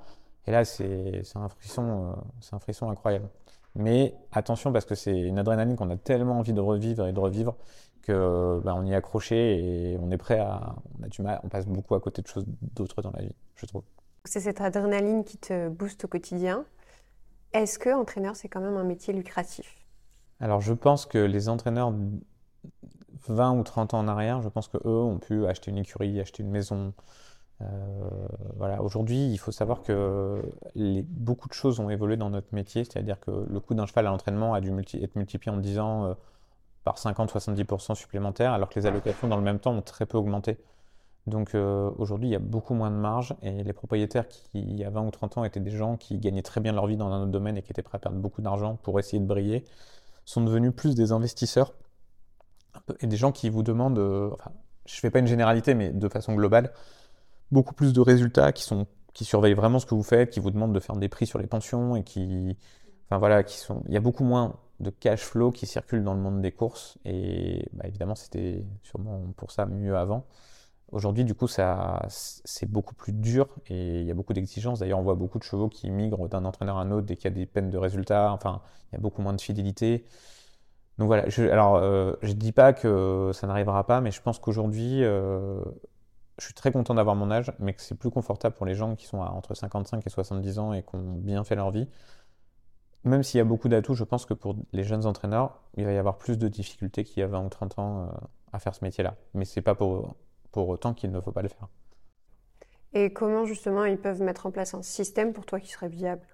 [0.46, 3.28] Et là, c'est un, frisson, c'est un frisson incroyable.
[3.74, 7.20] Mais attention parce que c'est une adrénaline qu'on a tellement envie de revivre et de
[7.20, 7.56] revivre
[8.02, 10.74] que bah, on y est accroché et on est prêt à.
[10.98, 13.34] On a du mal, on passe beaucoup à côté de choses d'autres dans la vie,
[13.56, 13.82] je trouve.
[14.24, 16.64] C'est cette adrénaline qui te booste au quotidien.
[17.52, 19.86] Est-ce que entraîneur, c'est quand même un métier lucratif?
[20.40, 21.92] Alors, je pense que les entraîneurs
[23.28, 26.42] 20 ou 30 ans en arrière, je pense qu'eux ont pu acheter une écurie, acheter
[26.42, 26.92] une maison.
[27.60, 27.66] Euh,
[28.56, 28.82] voilà.
[28.82, 30.42] Aujourd'hui, il faut savoir que
[30.76, 34.10] beaucoup de choses ont évolué dans notre métier, c'est-à-dire que le coût d'un cheval à
[34.10, 36.14] l'entraînement a dû être multiplié en 10 ans euh,
[36.84, 40.58] par 50-70% supplémentaires, alors que les allocations dans le même temps ont très peu augmenté.
[41.26, 44.76] Donc euh, aujourd'hui, il y a beaucoup moins de marge et les propriétaires qui, il
[44.78, 46.96] y a 20 ou 30 ans, étaient des gens qui gagnaient très bien leur vie
[46.96, 49.26] dans un autre domaine et qui étaient prêts à perdre beaucoup d'argent pour essayer de
[49.26, 49.64] briller,
[50.24, 51.74] sont devenus plus des investisseurs
[53.00, 54.52] et des gens qui vous demandent, enfin,
[54.86, 56.72] je ne fais pas une généralité, mais de façon globale,
[57.50, 60.50] beaucoup plus de résultats, qui, sont, qui surveillent vraiment ce que vous faites, qui vous
[60.50, 62.56] demandent de faire des prix sur les pensions et qui,
[63.06, 66.14] enfin voilà, qui sont, il y a beaucoup moins de cash flow qui circule dans
[66.14, 70.24] le monde des courses et bah, évidemment c'était sûrement pour ça mieux avant.
[70.90, 74.78] Aujourd'hui, du coup, ça, c'est beaucoup plus dur et il y a beaucoup d'exigences.
[74.78, 77.30] D'ailleurs, on voit beaucoup de chevaux qui migrent d'un entraîneur à un autre dès qu'il
[77.30, 78.32] y a des peines de résultats.
[78.32, 80.06] Enfin, il y a beaucoup moins de fidélité.
[80.96, 84.38] Donc voilà, je, alors euh, je dis pas que ça n'arrivera pas, mais je pense
[84.38, 85.60] qu'aujourd'hui, euh,
[86.38, 88.94] je suis très content d'avoir mon âge, mais que c'est plus confortable pour les gens
[88.96, 91.88] qui sont entre 55 et 70 ans et qui ont bien fait leur vie.
[93.04, 95.92] Même s'il y a beaucoup d'atouts, je pense que pour les jeunes entraîneurs, il va
[95.92, 98.06] y avoir plus de difficultés qu'il y a 20 ou 30 ans euh,
[98.52, 99.16] à faire ce métier-là.
[99.34, 100.16] Mais c'est pas pour
[100.52, 101.68] autant qu'il ne faut pas le faire.
[102.92, 106.26] Et comment justement ils peuvent mettre en place un système pour toi qui serait viable?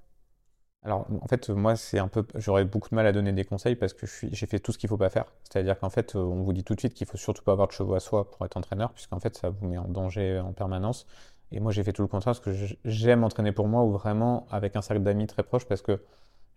[0.84, 3.74] Alors, en fait, moi, c'est un peu, j'aurais beaucoup de mal à donner des conseils
[3.74, 5.24] parce que j'ai fait tout ce qu'il faut pas faire.
[5.44, 7.72] C'est-à-dire qu'en fait, on vous dit tout de suite qu'il faut surtout pas avoir de
[7.72, 11.06] chevaux à soi pour être entraîneur, puisqu'en fait, ça vous met en danger en permanence.
[11.52, 12.52] Et moi, j'ai fait tout le contraire parce que
[12.84, 16.02] j'aime entraîner pour moi ou vraiment avec un cercle d'amis très proche parce que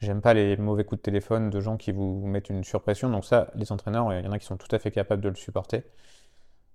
[0.01, 3.09] j'aime pas les mauvais coups de téléphone de gens qui vous mettent une surpression.
[3.09, 5.29] Donc ça, les entraîneurs, il y en a qui sont tout à fait capables de
[5.29, 5.83] le supporter.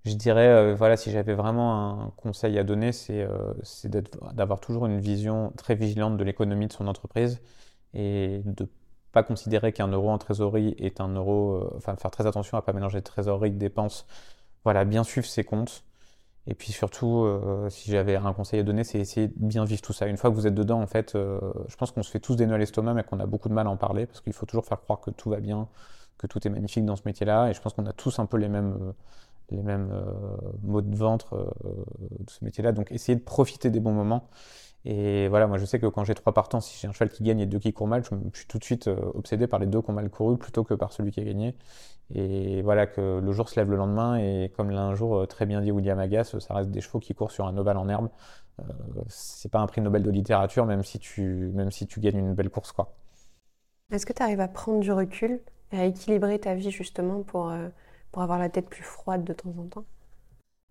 [0.05, 3.55] Je dirais, euh, voilà, si j'avais vraiment un conseil à donner, c'est euh,
[4.33, 7.41] d'avoir toujours une vision très vigilante de l'économie de son entreprise
[7.95, 8.69] et de
[9.13, 12.63] pas considérer qu'un euro en trésorerie est un euro, euh, enfin faire très attention à
[12.63, 14.07] pas mélanger trésorerie de dépenses.
[14.65, 15.85] Voilà, bien suivre ses comptes.
[16.49, 17.25] Et puis surtout,
[17.71, 20.07] si j'avais un conseil à donner, c'est essayer de bien vivre tout ça.
[20.09, 22.47] Une fois que vous êtes dedans, en fait, je pense qu'on se fait tous des
[22.47, 24.47] nœuds à l'estomac, mais qu'on a beaucoup de mal à en parler parce qu'il faut
[24.47, 25.69] toujours faire croire que tout va bien,
[26.19, 27.49] que tout est magnifique dans ce métier-là.
[27.51, 28.93] Et je pense qu'on a tous un peu les mêmes
[29.53, 30.03] les mêmes euh,
[30.63, 31.71] maux de ventre euh,
[32.21, 32.73] de ce métier-là.
[32.73, 34.29] Donc essayez de profiter des bons moments.
[34.85, 37.23] Et voilà, moi je sais que quand j'ai trois partants, si j'ai un cheval qui
[37.23, 39.67] gagne et deux qui courent mal, je, suis tout de suite euh, obsédé par les
[39.67, 41.57] deux qui ont mal couru plutôt que par celui qui a gagné.
[42.15, 45.47] Et voilà que le jour se lève le lendemain et comme l'a un jour très
[45.47, 48.09] bien dit William Agass, ça reste des chevaux qui courent sur un ovale en herbe.
[49.07, 52.35] c'est pas un prix Nobel de littérature même si tu, même si tu gagnes une
[52.35, 52.93] belle course quoi.
[53.93, 57.51] Est-ce que tu arrives à prendre du recul et à équilibrer ta vie justement pour
[58.13, 59.85] pour avoir la tête plus froide de temps en temps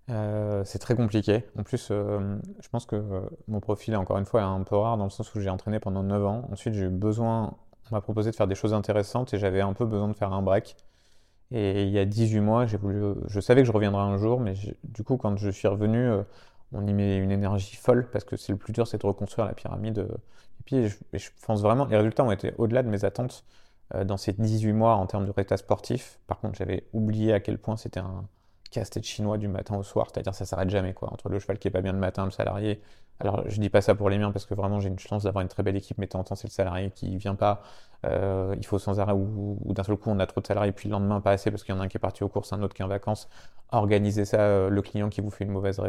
[0.10, 1.46] euh, c'est très compliqué.
[1.58, 4.76] En plus, euh, je pense que euh, mon profil, encore une fois, est un peu
[4.76, 6.48] rare dans le sens où j'ai entraîné pendant 9 ans.
[6.52, 7.56] Ensuite, j'ai eu besoin,
[7.92, 10.34] on m'a proposé de faire des choses intéressantes et j'avais un peu besoin de faire
[10.34, 10.76] un break.
[11.52, 14.54] Et il y a 18 mois, voulu, je savais que je reviendrais un jour, mais
[14.86, 16.10] du coup, quand je suis revenu,
[16.74, 19.48] on y met une énergie folle parce que c'est le plus dur, c'est de reconstruire
[19.48, 20.00] la pyramide.
[20.62, 23.46] Et puis, je, je pense vraiment, les résultats ont été au-delà de mes attentes.
[23.96, 26.20] Euh, dans ces 18 mois en termes de résultats sportifs.
[26.28, 28.26] Par contre, j'avais oublié à quel point c'était un
[28.70, 31.12] casse-tête chinois du matin au soir, c'est-à-dire ça s'arrête jamais quoi.
[31.12, 32.82] Entre le cheval qui est pas bien le matin, le salarié.
[33.20, 35.42] Alors je dis pas ça pour les miens parce que vraiment j'ai une chance d'avoir
[35.42, 37.62] une très belle équipe, mais de temps en temps c'est le salarié qui vient pas.
[38.06, 40.88] Euh, il faut sans arrêt ou, d'un seul coup on a trop de salariés puis
[40.88, 42.54] le lendemain pas assez parce qu'il y en a un qui est parti aux courses,
[42.54, 43.28] un autre qui est en vacances.
[43.72, 45.82] Organiser ça, euh, le client qui vous fait une mauvaise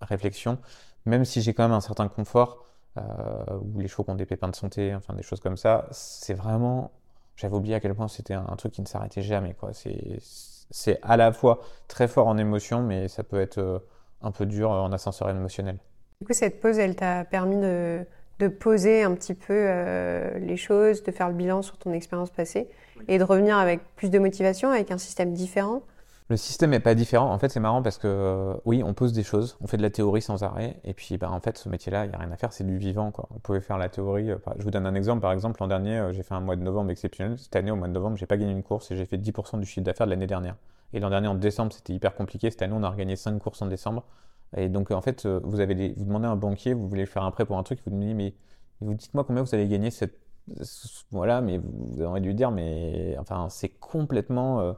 [0.00, 0.58] réflexion,
[1.06, 2.64] même si j'ai quand même un certain confort.
[2.96, 6.34] ou les chevaux qui ont des pépins de santé, enfin des choses comme ça, c'est
[6.34, 6.90] vraiment
[7.38, 9.54] j'avais oublié à quel point c'était un, truc qui ne s'arrêtait jamais.
[9.54, 9.70] Quoi.
[9.72, 13.78] C'est, à la fois très fort en émotion, mais ça peut être euh,
[14.20, 15.78] un peu dur en ascenseur émotionnel.
[16.20, 18.04] Du coup, cette pause, elle t'a permis de,
[18.40, 22.30] de, poser un petit peu euh, les choses, de faire le bilan sur ton expérience
[22.30, 22.68] passée
[23.06, 25.82] et de revenir avec plus de motivation, avec un système différent?
[26.30, 27.32] Le système n'est pas différent.
[27.32, 29.82] En fait, c'est marrant parce que euh, oui, on pose des choses, on fait de
[29.82, 32.30] la théorie sans arrêt, et puis bah, en fait, ce métier-là, il n'y a rien
[32.30, 33.10] à faire, c'est du vivant.
[33.10, 33.28] Quoi.
[33.30, 34.30] Vous pouvez faire la théorie.
[34.30, 35.22] Euh, je vous donne un exemple.
[35.22, 37.38] Par exemple, l'an dernier, euh, j'ai fait un mois de novembre exceptionnel.
[37.38, 39.58] Cette année, au mois de novembre, j'ai pas gagné une course et j'ai fait 10%
[39.58, 40.56] du chiffre d'affaires de l'année dernière.
[40.92, 42.50] Et l'an dernier, en décembre, c'était hyper compliqué.
[42.50, 44.04] Cette année, on a regagné 5 courses en décembre.
[44.56, 47.30] Et donc, en fait, vous avez vous demandez à un banquier, vous voulez faire un
[47.30, 48.34] prêt pour un truc, vous dites, mais
[48.80, 50.18] vous dites-moi combien vous allez gagner cette.
[51.10, 54.74] Voilà, mais vous aurez dû dire, mais enfin, c'est complètement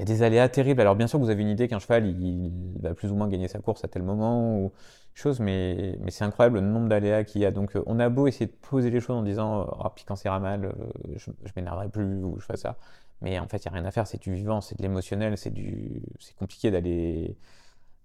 [0.00, 0.80] il y a des aléas terribles.
[0.80, 3.48] Alors bien sûr vous avez une idée qu'un cheval, il, va plus ou moins gagner
[3.48, 4.72] sa course à tel moment ou
[5.14, 7.50] chose, mais, c'est incroyable le nombre d'aléas qu'il y a.
[7.50, 10.40] Donc on a beau essayer de poser les choses en disant, oh, puis quand ira
[10.40, 10.74] mal,
[11.16, 12.76] je, je m'énerverai plus ou je fais ça.
[13.20, 15.36] Mais en fait, il n'y a rien à faire, c'est du vivant, c'est de l'émotionnel,
[15.36, 16.02] c'est du...
[16.18, 17.36] c'est compliqué d'aller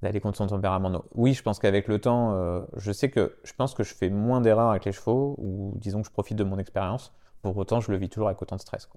[0.02, 1.04] d'aller contre son tempérament.
[1.16, 4.10] oui, je pense qu'avec le temps, euh, je sais que je pense que je fais
[4.10, 7.14] moins d'erreurs avec les chevaux, ou disons que je profite de mon expérience.
[7.42, 8.90] Pour autant, je le vis toujours avec autant de stress.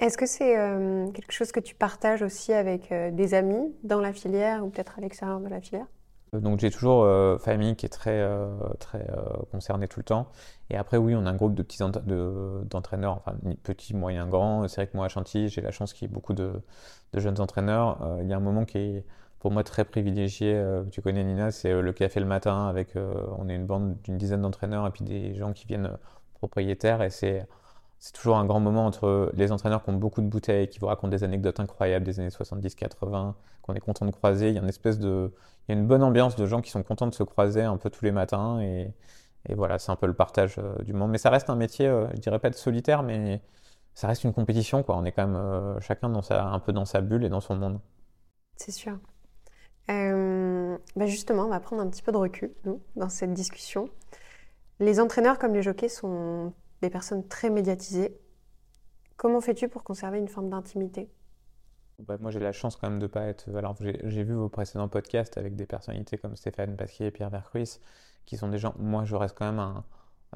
[0.00, 4.00] Est-ce que c'est euh, quelque chose que tu partages aussi avec euh, des amis dans
[4.00, 5.86] la filière ou peut-être à l'extérieur de la filière?
[6.32, 7.04] Donc j'ai toujours
[7.40, 8.24] famille qui est très,
[8.78, 9.04] très
[9.50, 10.28] concernée tout le temps.
[10.70, 13.34] Et après oui, on a un groupe de petits d'entraîneurs, enfin
[13.64, 14.68] petits, moyens, grands.
[14.68, 16.52] C'est vrai que moi à Chantilly, j'ai la chance qu'il y ait beaucoup de,
[17.14, 17.98] de jeunes entraîneurs.
[18.22, 19.04] il y a un moment qui est
[19.40, 20.54] pour moi très privilégié.
[20.54, 23.66] Euh, tu connais Nina, c'est euh, le café le matin avec, euh, on est une
[23.66, 25.90] bande d'une dizaine d'entraîneurs et puis des gens qui viennent
[26.34, 27.46] propriétaires et c'est
[28.00, 30.86] c'est toujours un grand moment entre les entraîneurs qui ont beaucoup de bouteilles, qui vous
[30.86, 34.48] racontent des anecdotes incroyables des années 70-80, qu'on est content de croiser.
[34.48, 35.32] Il y a une espèce de,
[35.68, 37.76] il y a une bonne ambiance de gens qui sont contents de se croiser un
[37.76, 38.92] peu tous les matins et,
[39.50, 41.10] voilà, c'est un peu le partage du monde.
[41.10, 43.42] Mais ça reste un métier, je dirais pas de solitaire, mais
[43.94, 44.96] ça reste une compétition quoi.
[44.96, 47.56] On est quand même chacun dans sa, un peu dans sa bulle et dans son
[47.56, 47.80] monde.
[48.56, 48.98] C'est sûr.
[49.90, 53.88] Euh, bah justement, on va prendre un petit peu de recul, nous, dans cette discussion.
[54.78, 58.18] Les entraîneurs comme les jockeys sont des personnes très médiatisées.
[59.16, 61.10] Comment fais-tu pour conserver une forme d'intimité?
[61.98, 63.54] Bah, Moi, j'ai la chance quand même de ne pas être.
[63.54, 67.78] Alors, j'ai vu vos précédents podcasts avec des personnalités comme Stéphane Pasquier et Pierre Vercruis,
[68.24, 68.74] qui sont des gens.
[68.78, 69.84] Moi, je reste quand même un.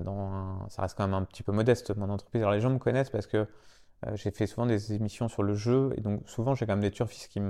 [0.02, 2.42] Dans ça reste quand même un petit peu modeste, mon entreprise.
[2.42, 3.46] Alors, les gens me connaissent parce que
[4.06, 6.80] euh, j'ai fait souvent des émissions sur le jeu, et donc souvent, j'ai quand même
[6.82, 7.40] des turfistes qui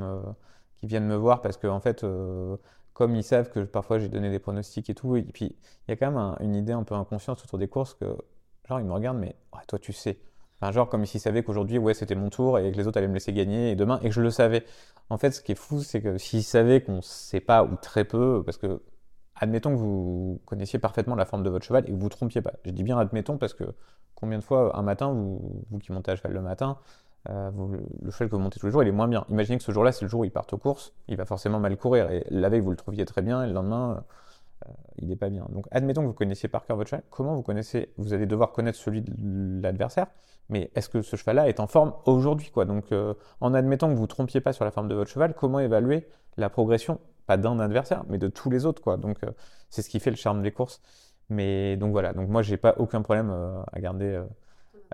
[0.82, 2.56] viennent me voir parce que en fait, euh,
[2.92, 5.56] comme ils savent que parfois j'ai donné des pronostics et tout, et puis
[5.88, 8.16] il y a quand même une idée un peu inconsciente autour des courses que
[8.68, 10.18] genre ils me regardent mais toi tu sais.
[10.70, 13.14] Genre comme s'ils savaient qu'aujourd'hui ouais c'était mon tour et que les autres allaient me
[13.14, 14.64] laisser gagner et demain et que je le savais.
[15.10, 17.76] En fait, ce qui est fou, c'est que s'ils savaient qu'on ne sait pas ou
[17.76, 18.80] très peu, parce que
[19.36, 22.40] admettons que vous connaissiez parfaitement la forme de votre cheval et que vous vous trompiez
[22.40, 22.52] pas.
[22.64, 23.64] Je dis bien admettons parce que
[24.14, 26.78] combien de fois un matin, vous, vous qui montez à cheval le matin,
[27.28, 27.50] euh,
[28.02, 29.26] le cheval que vous montez tous les jours, il est moins bien.
[29.28, 31.60] Imaginez que ce jour-là, c'est le jour où il part aux courses, il va forcément
[31.60, 32.10] mal courir.
[32.10, 34.04] Et la veille, vous le trouviez très bien, et le lendemain,
[34.98, 35.46] il n'est pas bien.
[35.50, 37.04] Donc, admettons que vous connaissiez par cœur votre cheval.
[37.10, 39.12] Comment vous connaissez Vous allez devoir connaître celui de
[39.62, 40.06] l'adversaire,
[40.48, 42.64] mais est-ce que ce cheval-là est en forme aujourd'hui quoi?
[42.64, 45.34] Donc, euh, en admettant que vous ne trompiez pas sur la forme de votre cheval,
[45.34, 48.96] comment évaluer la progression, pas d'un adversaire, mais de tous les autres quoi?
[48.96, 49.18] Donc,
[49.70, 50.80] c'est ce qui fait le charme des courses.
[51.30, 53.30] Mais donc voilà, donc moi j'ai pas aucun problème
[53.72, 54.22] à garder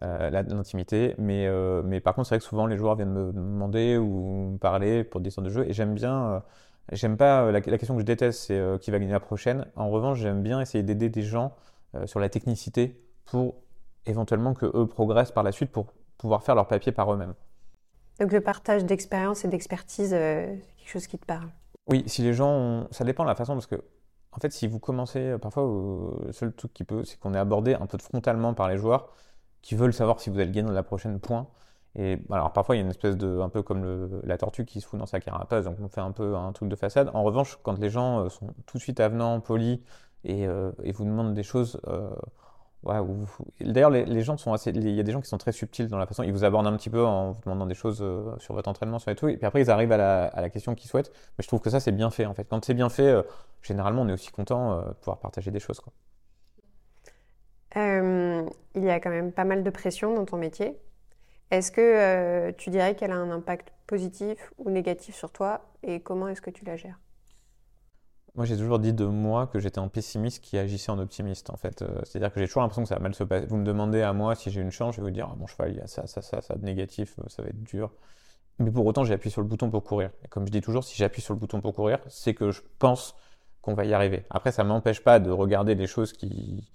[0.02, 1.14] euh, l'intimité.
[1.18, 4.52] Mais, euh, mais par contre, c'est vrai que souvent les joueurs viennent me demander ou
[4.52, 5.68] me parler pour des sortes de jeux.
[5.68, 6.42] Et j'aime bien.
[6.92, 9.66] Euh, j'aime pas la, question que je déteste, c'est qui va gagner la prochaine.
[9.76, 11.54] En revanche, j'aime bien essayer d'aider des gens
[12.04, 13.56] sur la technicité pour
[14.06, 15.86] éventuellement que eux progressent par la suite pour
[16.18, 17.34] pouvoir faire leur papier par eux-mêmes.
[18.20, 21.48] Donc le partage d'expérience et d'expertise, c'est quelque chose qui te parle
[21.88, 22.88] Oui, si les gens, ont...
[22.92, 23.82] ça dépend de la façon parce que
[24.32, 25.64] en fait, si vous commencez, parfois,
[26.24, 29.12] le seul truc qui peut, c'est qu'on est abordé un peu frontalement par les joueurs
[29.62, 31.48] qui veulent savoir si vous allez gagner la prochaine point.
[31.96, 34.80] Et alors parfois il y a une espèce de, un peu comme la tortue qui
[34.80, 37.10] se fout dans sa carapace, donc on fait un peu un truc de façade.
[37.14, 39.80] En revanche, quand les gens euh, sont tout de suite avenants, polis
[40.24, 42.10] et, euh, et vous demandent des choses, euh,
[42.84, 42.96] ouais,
[43.60, 45.98] d'ailleurs les, gens sont assez, il y a des gens qui sont très subtils dans
[45.98, 48.04] la façon, ils vous abordent un petit peu en vous demandant des choses
[48.38, 50.48] sur votre entraînement, sur et tout, et puis après ils arrivent à la, à la
[50.48, 51.10] question qu'ils souhaitent.
[51.38, 52.44] Mais je trouve que ça c'est bien fait en fait.
[52.44, 53.16] Quand c'est bien fait,
[53.62, 55.92] généralement on est aussi content de pouvoir partager des choses quoi.
[58.76, 60.78] Il y a quand même pas mal de pression dans ton métier.
[61.50, 66.00] Est-ce que euh, tu dirais qu'elle a un impact positif ou négatif sur toi et
[66.00, 66.98] comment est-ce que tu la gères?
[68.36, 71.56] Moi, j'ai toujours dit de moi que j'étais un pessimiste qui agissait en optimiste, en
[71.56, 71.82] fait.
[71.82, 73.46] Euh, c'est-à-dire que j'ai toujours l'impression que ça va mal se passer.
[73.46, 75.48] Vous me demandez à moi si j'ai une chance, je vais vous dire, ah, mon
[75.48, 77.90] cheval, il y a ça, ça, ça, ça de négatif, ça va être dur.
[78.60, 80.10] Mais pour autant, j'ai appuyé sur le bouton pour courir.
[80.28, 83.16] Comme je dis toujours, si j'appuie sur le bouton pour courir, c'est que je pense
[83.62, 84.24] qu'on va y arriver.
[84.30, 86.68] Après, ça ne m'empêche pas de regarder les choses qui,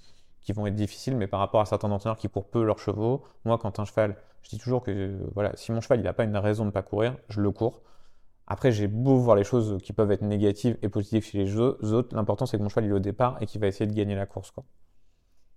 [0.46, 3.24] qui vont être difficiles, mais par rapport à certains entraîneurs qui courent peu leurs chevaux,
[3.46, 6.24] moi, quand un cheval, je dis toujours que voilà, si mon cheval il n'a pas
[6.24, 7.82] une raison de ne pas courir, je le cours.
[8.48, 12.16] Après, j'ai beau voir les choses qui peuvent être négatives et positives chez les autres,
[12.16, 14.16] l'important c'est que mon cheval il est au départ et qu'il va essayer de gagner
[14.16, 14.52] la course.
[14.52, 14.64] Quoi.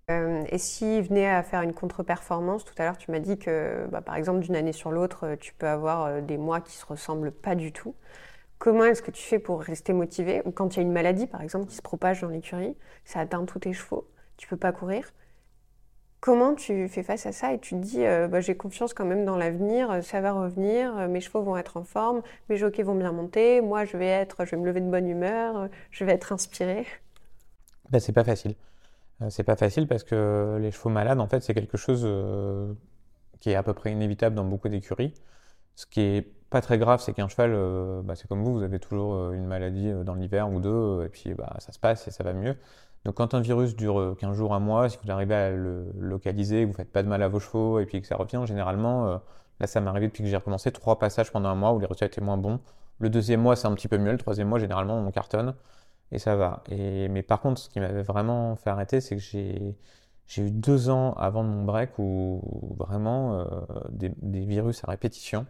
[0.09, 3.87] Euh, et s'il venait à faire une contre-performance, tout à l'heure tu m'as dit que
[3.91, 6.85] bah, par exemple d'une année sur l'autre, tu peux avoir euh, des mois qui se
[6.85, 7.95] ressemblent pas du tout.
[8.59, 10.41] Comment est-ce que tu fais pour rester motivé?
[10.45, 12.75] Ou quand il y a une maladie par exemple qui se propage dans l'écurie,
[13.05, 14.07] ça atteint tous tes chevaux?
[14.39, 15.11] Tu peux pas courir.
[16.21, 19.05] Comment tu fais face à ça et tu te dis euh, bah, j'ai confiance quand
[19.05, 22.57] même dans l'avenir, euh, ça va revenir, euh, mes chevaux vont être en forme, mes
[22.57, 25.69] jockeys vont bien monter, moi je vais être, je vais me lever de bonne humeur,
[25.91, 26.85] je vais être inspiré.
[27.89, 28.55] Ben, c'est pas facile.
[29.29, 32.07] c'est pas facile parce que les chevaux malades en fait c'est quelque chose
[33.39, 35.13] qui est à peu près inévitable dans beaucoup d'écuries.
[35.75, 37.53] Ce qui est pas très grave, c'est qu'un cheval,
[38.03, 41.33] bah, c'est comme vous, vous avez toujours une maladie dans l'hiver ou deux, et puis
[41.33, 42.57] bah, ça se passe et ça va mieux.
[43.05, 46.63] Donc quand un virus dure 15 jours, un mois, si vous arrivez à le localiser,
[46.63, 49.21] que vous faites pas de mal à vos chevaux et puis que ça revient, généralement,
[49.59, 51.85] là ça m'est arrivé depuis que j'ai recommencé, trois passages pendant un mois où les
[51.85, 52.59] résultats étaient moins bons.
[52.99, 55.55] Le deuxième mois c'est un petit peu mieux, le troisième mois généralement on cartonne
[56.11, 56.63] et ça va.
[56.69, 59.75] Et, mais par contre, ce qui m'avait vraiment fait arrêter, c'est que j'ai
[60.37, 62.41] eu deux ans avant mon break où,
[62.77, 63.45] vraiment euh,
[63.89, 65.45] des, virus à répétition.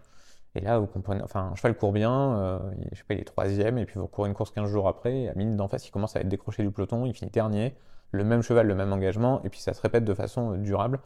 [0.55, 2.59] Et là, vous comprenez, enfin, un cheval court bien, euh,
[2.91, 5.21] je sais pas, il est troisième, et puis vous courez une course 15 jours après,
[5.21, 7.75] et à minute d'en face, il commence à être décroché du peloton, il finit dernier,
[8.11, 10.99] le même cheval, le même engagement, et puis ça se répète de façon euh, durable.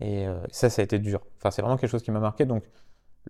[0.00, 1.20] Et ça, ça a été dur.
[1.38, 2.44] Enfin, c'est vraiment quelque chose qui m'a marqué.
[2.44, 2.62] Donc,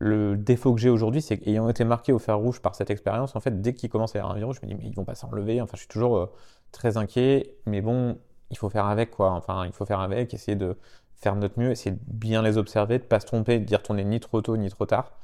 [0.01, 3.35] le défaut que j'ai aujourd'hui, c'est qu'ayant été marqué au fer rouge par cette expérience,
[3.37, 4.95] en fait, dès qu'il commence à y avoir un virus, je me dis, mais ils
[4.95, 5.61] vont pas s'enlever.
[5.61, 6.27] Enfin, je suis toujours euh,
[6.71, 7.57] très inquiet.
[7.67, 8.19] Mais bon,
[8.51, 9.33] il faut faire avec, quoi.
[9.33, 10.77] Enfin, il faut faire avec, essayer de
[11.17, 14.05] faire notre mieux, essayer de bien les observer, de pas se tromper, de dire tourner
[14.05, 15.18] ni trop tôt ni trop tard.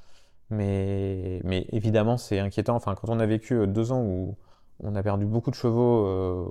[0.55, 2.77] Mais, mais évidemment, c'est inquiétant.
[2.77, 4.37] Enfin, quand on a vécu euh, deux ans où
[4.81, 6.47] on a perdu beaucoup de chevaux, euh,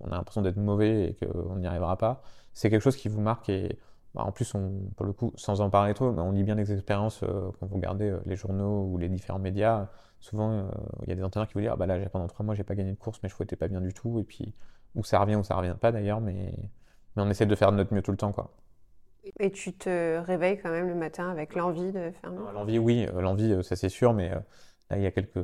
[0.00, 3.20] on a l'impression d'être mauvais et qu'on n'y arrivera pas, c'est quelque chose qui vous
[3.20, 3.78] marque et
[4.14, 4.52] bah, en plus,
[4.96, 7.76] pour le coup, sans en parler trop, on lit bien les expériences euh, quand vous
[7.76, 9.88] regardez les journaux ou les différents médias.
[10.20, 10.68] Souvent,
[11.02, 12.64] il y a des entraîneurs qui vous disent ah, bah là, pendant trois mois, j'ai
[12.64, 14.18] pas gagné de course, mes chevaux étaient pas bien du tout.
[14.18, 14.54] Et puis,
[14.94, 16.52] ou ça revient ou ça revient pas d'ailleurs, mais,
[17.16, 18.32] mais on essaie de faire de notre mieux tout le temps.
[18.32, 18.50] quoi.
[19.38, 23.06] Et tu te réveilles quand même le matin avec l'envie de faire mieux L'envie, oui,
[23.14, 25.42] l'envie, ça c'est sûr, mais là, il y a quelques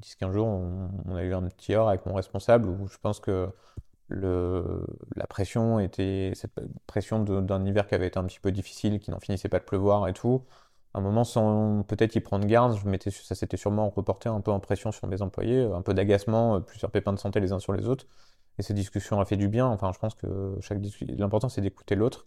[0.00, 3.20] 10-15 jours, on, on, a eu un petit heure avec mon responsable où je pense
[3.20, 3.48] que
[4.08, 4.84] le,
[5.16, 6.52] la pression était cette
[6.86, 9.64] pression d'un hiver qui avait été un petit peu difficile, qui n'en finissait pas de
[9.64, 10.44] pleuvoir et tout.
[10.94, 14.50] À un moment, sans peut-être y prendre garde, je ça s'était sûrement reporté un peu
[14.50, 17.72] en pression sur mes employés, un peu d'agacement, plusieurs pépins de santé les uns sur
[17.72, 18.06] les autres.
[18.58, 19.66] Et cette discussion a fait du bien.
[19.66, 22.26] Enfin, je pense que chaque l'important c'est d'écouter l'autre.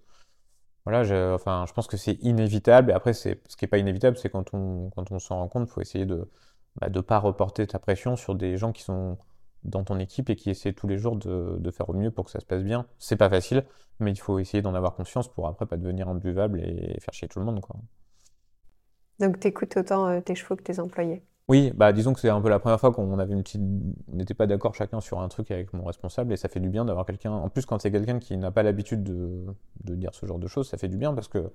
[0.86, 2.91] Voilà, je, enfin, je pense que c'est inévitable.
[2.91, 5.48] Et après, c'est, ce qui n'est pas inévitable, c'est quand on, quand on s'en rend
[5.48, 6.30] compte, il faut essayer de
[6.82, 9.17] ne bah, pas reporter ta pression sur des gens qui sont
[9.63, 12.26] dans ton équipe et qui essaie tous les jours de, de, faire au mieux pour
[12.26, 12.86] que ça se passe bien.
[13.00, 13.65] C'est pas facile,
[14.00, 17.28] mais il faut essayer d'en avoir conscience pour après pas devenir imbuvable et faire chier
[17.28, 17.62] tout le monde.
[17.62, 17.76] Quoi.
[19.19, 22.30] Donc tu écoutes autant euh, tes chevaux que tes employés Oui, bah disons que c'est
[22.30, 25.84] un peu la première fois qu'on n'était pas d'accord chacun sur un truc avec mon
[25.84, 27.32] responsable et ça fait du bien d'avoir quelqu'un.
[27.32, 30.68] En plus, quand c'est quelqu'un qui n'a pas l'habitude de, dire ce genre de choses,
[30.68, 31.52] ça fait du bien parce que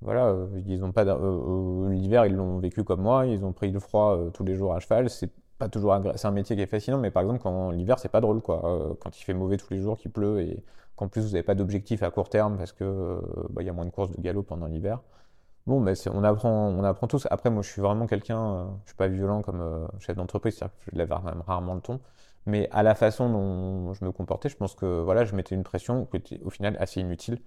[0.00, 3.70] voilà, euh, ils ont pas euh, l'hiver ils l'ont vécu comme moi, ils ont pris
[3.70, 6.66] le froid tous les jours à cheval, c'est pas toujours C'est un métier qui est
[6.66, 8.62] fascinant, mais par exemple, quand l'hiver, c'est pas drôle, quoi.
[8.64, 10.62] Euh, quand il fait mauvais tous les jours, qu'il pleut et
[10.96, 13.68] qu'en plus vous n'avez pas d'objectif à court terme parce que euh, bah, il y
[13.70, 15.00] a moins de courses de galop pendant l'hiver.
[15.66, 17.26] Bon, mais on apprend, on apprend tous.
[17.30, 20.76] Après, moi, je suis vraiment quelqu'un, euh, je suis pas violent comme chef d'entreprise, c'est-à-dire
[20.78, 22.00] que je lève même rarement le ton.
[22.46, 25.62] Mais à la façon dont je me comportais, je pense que voilà, je mettais une
[25.64, 27.40] pression qui était au final assez inutile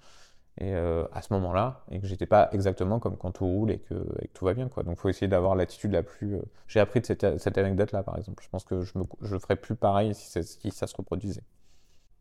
[0.60, 3.78] et euh, à ce moment-là, et que j'étais pas exactement comme quand tout roule et
[3.78, 3.94] que,
[4.34, 4.70] tout va bien.
[4.70, 4.82] Quoi.
[4.84, 6.36] Donc faut essayer d'avoir l'attitude la plus...
[6.36, 8.44] Euh, j'ai appris de cette, cette anecdote-là, par exemple.
[8.44, 11.44] Je pense que je ne ferais plus pareil si, si, ça se reproduisait.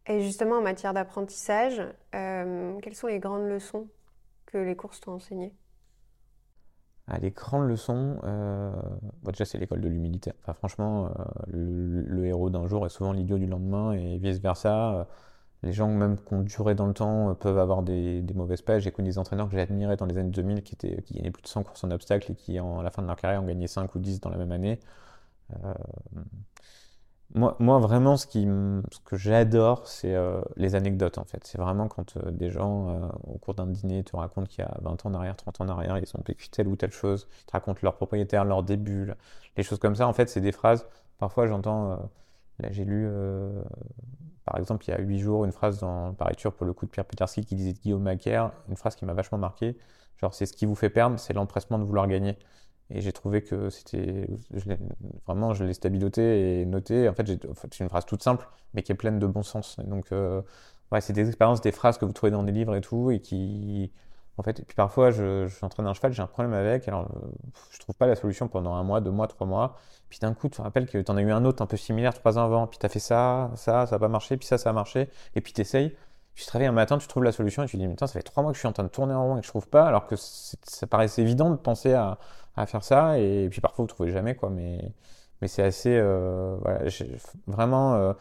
[0.07, 1.81] Et justement, en matière d'apprentissage,
[2.15, 3.89] euh, quelles sont les grandes leçons
[4.45, 5.55] que les courses t'ont enseignées?
[7.09, 8.19] Ah, les grandes leçons,
[9.23, 10.33] bon, déjà c'est l'école de l'humilité.
[10.43, 11.11] Enfin, franchement,
[11.47, 15.07] le, le, héros d'un jour est souvent l'idiot du lendemain et vice versa
[15.63, 18.83] les gens même qui ont duré dans le temps euh, peuvent avoir des, mauvaises pages.
[18.83, 21.31] J'ai connu des entraîneurs que j'ai admirés dans les années 2000 qui, étaient, qui gagnaient
[21.31, 23.47] plus de 100 courses en obstacle et qui, à la fin de leur carrière, ont
[23.47, 24.79] gagné 5 ou 10 dans la même année.
[25.65, 25.75] Euh,
[27.35, 31.45] moi, vraiment, ce, que j'adore, c'est euh, les anecdotes, en fait.
[31.45, 35.07] C'est vraiment quand des gens, au cours d'un dîner, te racontent qu'il y a 20
[35.07, 37.29] ans en arrière, 30 ans en arrière, ils ont vécu telle ou telle chose.
[37.43, 39.13] Ils te racontent leur propriétaire, leur début,
[39.57, 40.07] les choses comme ça.
[40.09, 40.87] En fait, c'est des phrases.
[41.19, 42.11] Parfois, j'entends...
[42.59, 43.09] là, j'ai lu
[44.47, 46.91] par exemple, il y a huit jours, une phrase dans Paris pour le coup de
[46.91, 49.77] Pierre Peterski qui disait de Guillaume Macaire, une phrase qui m'a vachement marqué.
[50.19, 52.39] Genre, c'est ce qui vous fait perdre, c'est l'empressement de vouloir gagner.
[52.91, 54.29] Et j'ai trouvé que c'était.
[55.27, 57.09] Vraiment, je l'ai stabiloté et noté.
[57.09, 59.79] En fait, c'est une phrase toute simple, mais qui est pleine de bon sens.
[59.81, 60.43] donc, euh,
[60.93, 63.21] ouais, c'est des expériences, des phrases que vous trouvez dans des livres et tout, et
[63.21, 63.91] qui,
[64.39, 67.05] en fait, et puis parfois, je, je train un cheval, j'ai un problème avec, alors
[67.17, 67.29] euh,
[67.71, 69.77] je trouve pas la solution pendant un mois, deux mois, trois mois.
[70.09, 71.77] Puis d'un coup, tu te rappelles que tu en as eu un autre un peu
[71.77, 74.47] similaire trois ans avant, puis tu as fait ça, ça, ça n'a pas marché, puis
[74.47, 75.97] ça, ça a marché, et puis tu essayes.
[76.35, 78.07] Puis tu te réveilles un matin, tu trouves la solution et tu te dis, putain,
[78.07, 79.47] ça fait trois mois que je suis en train de tourner en rond et que
[79.47, 82.19] je trouve pas, alors que ça paraissait évident de penser à,
[82.57, 84.51] à, faire ça, et puis parfois vous trouvez jamais, quoi.
[84.51, 84.93] Mais,
[85.41, 85.97] mais c'est assez.
[85.97, 86.85] Euh, voilà,
[87.47, 87.95] vraiment.
[87.95, 88.13] Euh,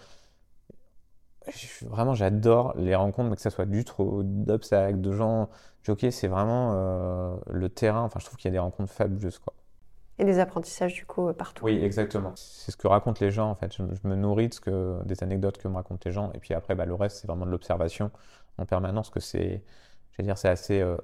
[1.84, 5.50] vraiment, j'adore les rencontres, que ce soit du trot, d'obstacles, de gens
[5.86, 8.02] jockey, c'est vraiment euh, le terrain.
[8.04, 9.54] Enfin, je trouve qu'il y a des rencontres fabuleuses, quoi.
[10.18, 11.66] Et des apprentissages, du coup, partout.
[11.66, 12.32] Oui, exactement.
[12.36, 13.76] C'est ce que racontent les gens, en fait.
[13.76, 16.32] Je, me nourris de ce que, des anecdotes que me racontent les gens.
[16.34, 18.12] Et puis après, bah, le reste, c'est vraiment de l'observation
[18.58, 19.62] en permanence, que c'est,
[20.20, 20.80] dire, c'est assez...
[20.80, 20.98] Euh,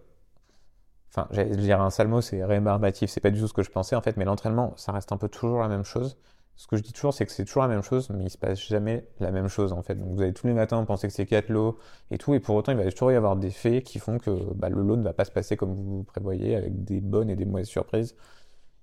[1.14, 3.10] Enfin, j'allais dire un sale mot, c'est rébarbatif.
[3.10, 5.18] C'est pas du tout ce que je pensais en fait, mais l'entraînement, ça reste un
[5.18, 6.18] peu toujours la même chose.
[6.56, 8.38] Ce que je dis toujours, c'est que c'est toujours la même chose, mais il se
[8.38, 9.96] passe jamais la même chose en fait.
[9.96, 11.80] Donc vous allez tous les matins penser que c'est quatre lots
[12.12, 14.30] et tout, et pour autant il va toujours y avoir des faits qui font que
[14.54, 17.36] bah, le lot ne va pas se passer comme vous prévoyez, avec des bonnes et
[17.36, 18.16] des mauvaises surprises.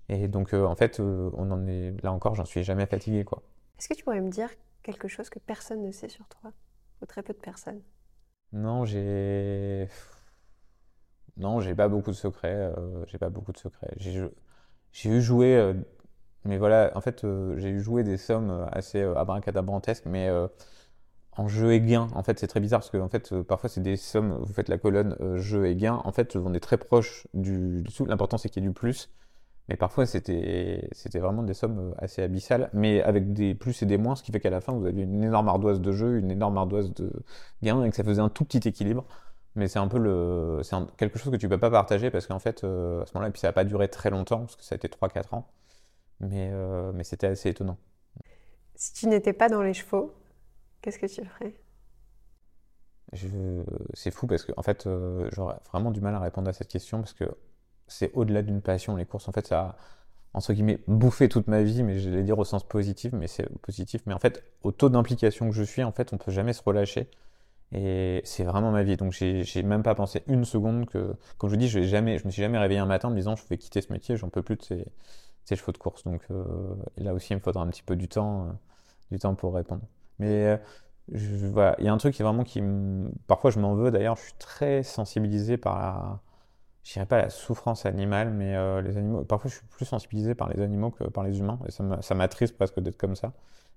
[0.08, 3.24] Et donc euh, en fait, euh, on en est là encore, j'en suis jamais fatigué
[3.24, 3.42] quoi.
[3.78, 4.50] Est-ce que tu pourrais me dire
[4.82, 6.50] quelque chose que personne ne sait sur toi,
[7.00, 7.80] ou très peu de personnes?
[8.52, 9.88] Non, j'ai
[11.38, 12.54] non, j'ai pas beaucoup de secrets.
[12.54, 13.94] Euh, j'ai pas beaucoup de secrets.
[13.98, 15.74] J'ai eu joué, euh,
[16.44, 20.30] mais voilà, en fait, euh, j'ai eu joué des sommes assez abracadabrantesques, mais
[21.32, 22.08] en jeu et gain.
[22.14, 24.38] En fait, c'est très bizarre parce que en fait, parfois c'est des sommes.
[24.42, 26.00] Vous faites la colonne jeu et gain.
[26.04, 29.10] En fait, on est très proche du, du L'important c'est qu'il y ait du plus.
[29.68, 34.16] Mais parfois, c'était vraiment des sommes assez abyssales, mais avec des plus et des moins,
[34.16, 36.56] ce qui fait qu'à la fin, vous avez une énorme ardoise de jeu, une énorme
[36.56, 37.12] ardoise de
[37.62, 39.04] gain, et que ça faisait un tout petit équilibre.
[39.58, 42.38] Mais c'est un peu le, c'est quelque chose que tu peux pas partager parce qu'en
[42.38, 44.62] fait, euh, à ce moment-là, et puis ça n'a pas duré très longtemps parce que
[44.62, 45.48] ça a été 3-4 ans,
[46.20, 47.76] mais, euh, mais c'était assez étonnant.
[48.76, 50.14] Si tu n'étais pas dans les chevaux,
[50.80, 51.54] qu'est-ce que tu ferais?
[53.94, 56.68] C'est fou parce que en fait, euh, j'aurais vraiment du mal à répondre à cette
[56.68, 57.24] question parce que
[57.88, 58.94] c'est au-delà d'une passion.
[58.96, 59.76] Les courses, en fait, ça a,
[60.34, 63.48] entre guillemets, bouffé toute ma vie, mais je vais dire au sens positif, mais c'est
[63.60, 64.02] positif.
[64.06, 66.62] Mais en fait, au taux d'implication que je suis, en fait, on peut jamais se
[66.62, 67.08] relâcher.
[67.72, 68.96] Et c'est vraiment ma vie.
[68.96, 72.26] Donc j'ai même pas pensé une seconde que, comme je vous dis, je, jamais, je
[72.26, 74.30] me suis jamais réveillé un matin en me disant je vais quitter ce métier, j'en
[74.30, 74.86] peux plus de ces,
[75.44, 76.04] ces, chevaux de course.
[76.04, 76.44] Donc euh,
[76.96, 78.52] là aussi, il me faudra un petit peu du temps, euh,
[79.12, 79.82] du temps pour répondre.
[80.18, 80.56] Mais euh,
[81.52, 82.62] voilà, il y a un truc qui est vraiment qui
[83.26, 83.90] Parfois, je m'en veux.
[83.90, 86.20] D'ailleurs, je suis très sensibilisé par la.
[86.84, 88.52] Je dirais pas la souffrance animale, mais
[88.82, 89.24] les animaux.
[89.24, 91.58] Parfois, je suis plus sensibilisé par les animaux que par les humains.
[91.66, 93.34] Et ça m'attriste presque d'être comme ça.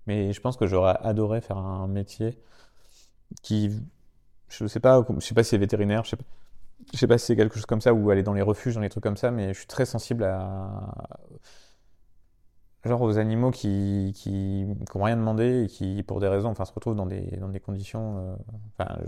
[0.08, 2.40] Mais je pense que j'aurais adoré faire un métier
[3.42, 3.72] qui,
[4.50, 6.26] je sais pas, je sais pas si c'est vétérinaire, je sais pas,
[6.94, 8.82] je sais pas si c'est quelque chose comme ça ou aller dans les refuges, dans
[8.82, 10.94] les trucs comme ça, mais je suis très sensible à
[12.84, 14.66] genre aux animaux qui qui
[14.96, 17.60] n'ont rien demandé et qui pour des raisons enfin se retrouvent dans des dans des
[17.60, 18.36] conditions euh,
[18.80, 19.00] enfin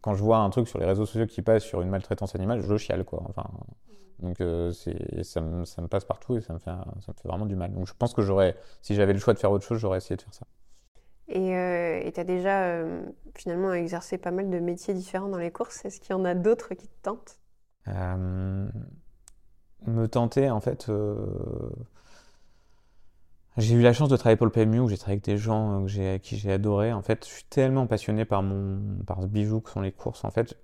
[0.00, 2.60] quand je vois un truc sur les réseaux sociaux qui passe sur une maltraitance animale
[2.62, 3.44] je chiale quoi enfin.
[4.20, 4.70] Donc euh,
[5.22, 7.56] ça me, ça me passe partout et ça me fait ça me fait vraiment du
[7.56, 7.72] mal.
[7.72, 10.16] Donc je pense que j'aurais si j'avais le choix de faire autre chose j'aurais essayé
[10.16, 10.46] de faire ça
[11.30, 13.02] et tu as déjà euh,
[13.36, 15.84] finalement exercé pas mal de métiers différents dans les courses.
[15.84, 17.38] Est-ce qu'il y en a d'autres qui te tentent?
[17.88, 18.68] Euh,
[19.86, 20.88] Me tenter, en fait.
[20.88, 21.16] Euh,
[23.56, 25.84] j'ai eu la chance de travailler pour le PMU où j'ai travaillé avec des gens
[25.84, 26.92] que qui j'ai adoré.
[26.92, 30.24] En fait, je suis tellement passionné par, mon, par ce bijou que sont les courses.
[30.24, 30.56] En fait,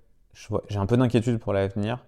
[0.69, 2.03] j'ai un peu d'inquiétude pour l'avenir.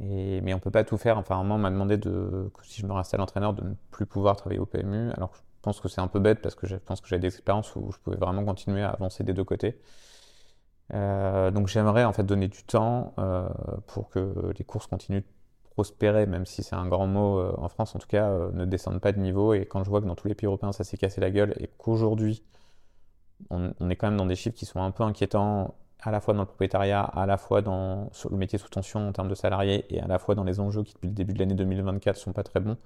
[0.00, 1.18] Et, mais on peut pas tout faire.
[1.18, 4.06] Enfin, moment, on m'a demandé de, si je me restais à l'entraîneur de ne plus
[4.06, 5.10] pouvoir travailler au PMU.
[5.12, 7.26] Alors je pense que c'est un peu bête parce que je pense que j'ai des
[7.26, 9.78] expériences où je pouvais vraiment continuer à avancer des deux côtés.
[10.94, 13.46] Euh, donc j'aimerais en fait donner du temps euh,
[13.86, 17.68] pour que les courses continuent de prospérer, même si c'est un grand mot euh, en
[17.68, 19.52] France, en tout cas, ne descendent pas de niveau.
[19.52, 21.54] Et quand je vois que dans tous les pays européens ça s'est cassé la gueule
[21.60, 22.42] et qu'aujourd'hui
[23.50, 26.32] on, est quand même dans des chiffres qui sont un peu inquiétants, à la fois
[26.32, 29.34] dans le propriétariat, à la fois dans sur le métier sous tension en termes de
[29.34, 32.16] salariés et à la fois dans les enjeux qui depuis le début de l'année 2024
[32.16, 32.78] sont pas très bons.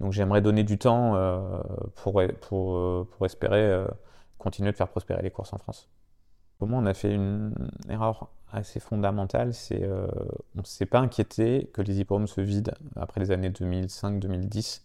[0.00, 1.60] Donc j'aimerais donner du temps euh,
[1.96, 3.86] pour, pour, euh, pour espérer euh,
[4.38, 5.88] continuer de faire prospérer les courses en France.
[6.58, 7.54] Pour moi, on a fait une
[7.88, 13.20] erreur assez fondamentale, c'est on ne s'est pas inquiété que les hippodromes se vident après
[13.20, 14.82] les années 2005-2010.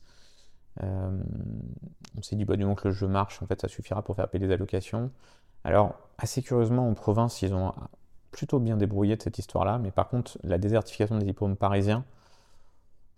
[0.82, 4.16] on s'est dit, bah, du moment que le jeu marche, en fait, ça suffira pour
[4.16, 5.12] faire payer les allocations.
[5.64, 7.72] Alors, assez curieusement, en province, ils ont
[8.32, 12.04] plutôt bien débrouillé de cette histoire-là, mais par contre, la désertification des hippodromes parisiens,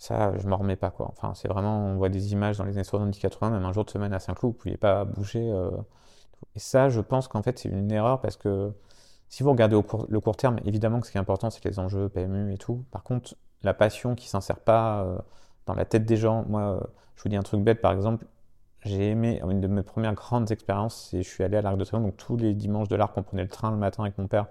[0.02, 1.10] ça, je m'en remets pas, quoi.
[1.12, 3.92] Enfin, c'est vraiment, on voit des images dans les années 70-80, même un jour de
[3.92, 5.48] semaine à Saint-Cloud, vous pouviez pas bouger.
[5.52, 5.70] Euh.
[6.56, 8.74] Et ça, je pense qu'en fait, c'est une erreur parce que
[9.30, 11.78] si vous regardez au le court terme, évidemment que ce qui est important, c'est les
[11.78, 12.84] enjeux PMU et tout.
[12.90, 15.20] Par contre, la passion qui s'insère pas euh,
[15.68, 16.80] dans la tête des gens, moi, euh,
[17.16, 18.26] je vous dis un truc bête, par exemple,
[18.84, 21.84] j'ai aimé, une de mes premières grandes expériences, c'est je suis allé à l'Arc de
[21.84, 24.26] Triomphe, donc tous les dimanches de l'Arc, on prenait le train le matin avec mon
[24.26, 24.48] père,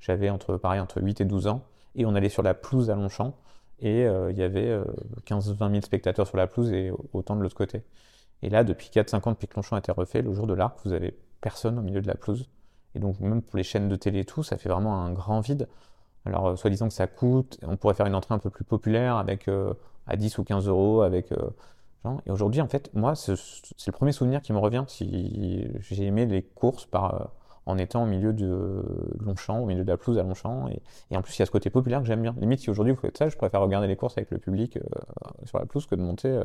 [0.00, 1.60] j'avais entre, pareil, entre 8 et 12 ans,
[1.94, 3.34] et on allait sur la pelouse à Longchamp,
[3.80, 4.78] et euh, il y avait
[5.26, 7.82] 15-20 euh, 000 spectateurs sur la pelouse et autant de l'autre côté.
[8.42, 10.78] Et là, depuis 4-5 ans, depuis que Longchamp a été refait, le jour de l'arc,
[10.84, 12.48] vous avez personne au milieu de la pelouse.
[12.94, 15.40] Et donc, même pour les chaînes de télé et tout, ça fait vraiment un grand
[15.40, 15.68] vide.
[16.24, 19.16] Alors, euh, soi-disant que ça coûte, on pourrait faire une entrée un peu plus populaire
[19.16, 19.48] avec
[20.06, 21.32] à 10 ou 15 euros, avec.
[22.26, 24.84] et aujourd'hui, en fait, moi, c'est le premier souvenir qui me revient.
[24.86, 27.32] Si j'ai aimé les courses par
[27.66, 28.82] en étant au milieu de
[29.20, 30.68] Longchamp, au milieu de la pelouse à Longchamp.
[31.10, 32.34] Et, en plus, il y a ce côté populaire que j'aime bien.
[32.38, 34.80] Limite, si aujourd'hui vous faites ça, je préfère regarder les courses avec le public euh,
[35.44, 36.44] sur la pelouse que de monter euh,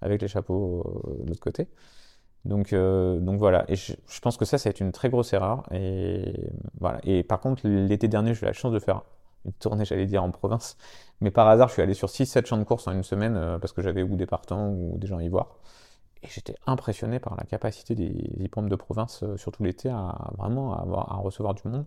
[0.00, 1.68] avec les chapeaux euh, de l'autre côté.
[2.44, 5.64] Donc, voilà, et je, pense que ça, c'est une très grosse erreur.
[5.72, 9.02] Et, par contre, l'été dernier, j'ai eu la chance de faire
[9.44, 10.76] une tournée, j'allais dire, en province.
[11.20, 13.72] Mais par hasard, je suis allé sur 6-7 champs de course en une semaine parce
[13.72, 15.58] que j'avais ou des partants ou des gens y voir.
[16.22, 18.06] Et j'étais impressionné par la capacité des
[18.40, 21.84] hippodromes de province, euh, surtout l'été, à vraiment avoir, à recevoir du monde.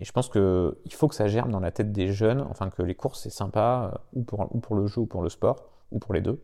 [0.00, 2.82] Et je pense qu'il faut que ça germe dans la tête des jeunes, enfin que
[2.82, 5.64] les courses c'est sympa, euh, ou pour, ou pour le jeu ou pour le sport,
[5.90, 6.42] ou pour les deux.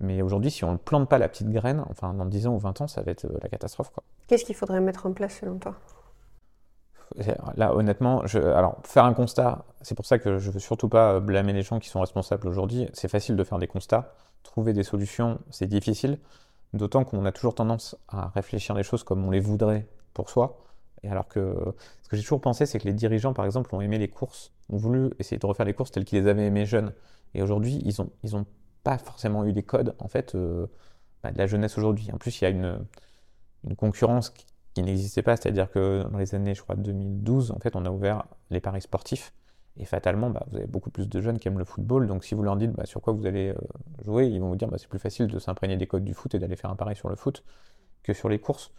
[0.00, 2.58] Mais aujourd'hui, si on ne plante pas la petite graine, enfin dans 10 ans ou
[2.58, 3.92] 20 ans, ça va être la catastrophe.
[4.26, 5.74] Qu'est-ce qu'il faudrait mettre en place selon toi?
[7.56, 11.20] Là, honnêtement, je, alors faire un constat, c'est pour ça que je veux surtout pas
[11.20, 12.88] blâmer les gens qui sont responsables aujourd'hui.
[12.94, 16.18] C'est facile de faire des constats, trouver des solutions, c'est difficile.
[16.72, 20.64] D'autant qu'on a toujours tendance à réfléchir les choses comme on les voudrait pour soi.
[21.02, 21.54] Et alors que
[22.02, 24.52] ce que j'ai toujours pensé, c'est que les dirigeants, par exemple, ont aimé les courses,
[24.70, 26.92] ont voulu essayer de refaire les courses telles qu'ils les avaient aimées jeunes.
[27.34, 28.46] Et aujourd'hui, ils n'ont ont
[28.84, 30.66] pas forcément eu les codes en fait euh,
[31.22, 32.10] bah, de la jeunesse aujourd'hui.
[32.12, 32.84] En plus, il y a une,
[33.64, 35.36] une concurrence qui, qui n'existait pas.
[35.36, 38.82] C'est-à-dire que dans les années, je crois, 2012, en fait, on a ouvert les paris
[38.82, 39.32] sportifs.
[39.76, 42.06] Et fatalement, bah, vous avez beaucoup plus de jeunes qui aiment le football.
[42.06, 43.54] Donc si vous leur dites bah, sur quoi vous allez euh,
[44.04, 46.34] jouer, ils vont vous dire bah, c'est plus facile de s'imprégner des codes du foot
[46.34, 47.42] et d'aller faire un pari sur le foot
[48.02, 48.72] que sur les courses.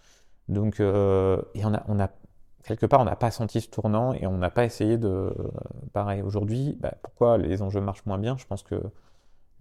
[0.50, 1.42] Donc euh,
[1.88, 1.98] on
[2.64, 5.34] quelque part on n'a pas senti ce tournant et on n'a pas essayé de
[5.94, 6.78] pareil aujourd'hui.
[6.80, 8.38] Bah, pourquoi les enjeux marchent moins bien?
[8.38, 8.82] Je pense que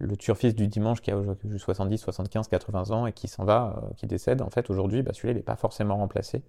[0.03, 3.75] le turfiste du dimanche qui a aujourd'hui 70, 75, 80 ans et qui s'en va,
[3.77, 6.43] euh, qui décède, en fait, aujourd'hui, celui-là, il n'est pas forcément remplacé.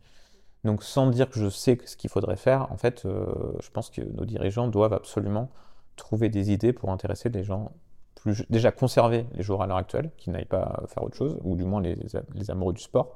[0.64, 3.26] Donc, sans dire que je sais ce qu'il faudrait faire, en fait, euh,
[3.60, 5.50] je pense que nos dirigeants doivent absolument
[5.96, 7.72] trouver des idées pour intéresser des gens
[8.14, 8.44] plus.
[8.48, 11.64] Déjà, conserver les joueurs à l'heure actuelle, qui n'aillent pas faire autre chose, ou du
[11.64, 13.14] moins les, amoureux du sport,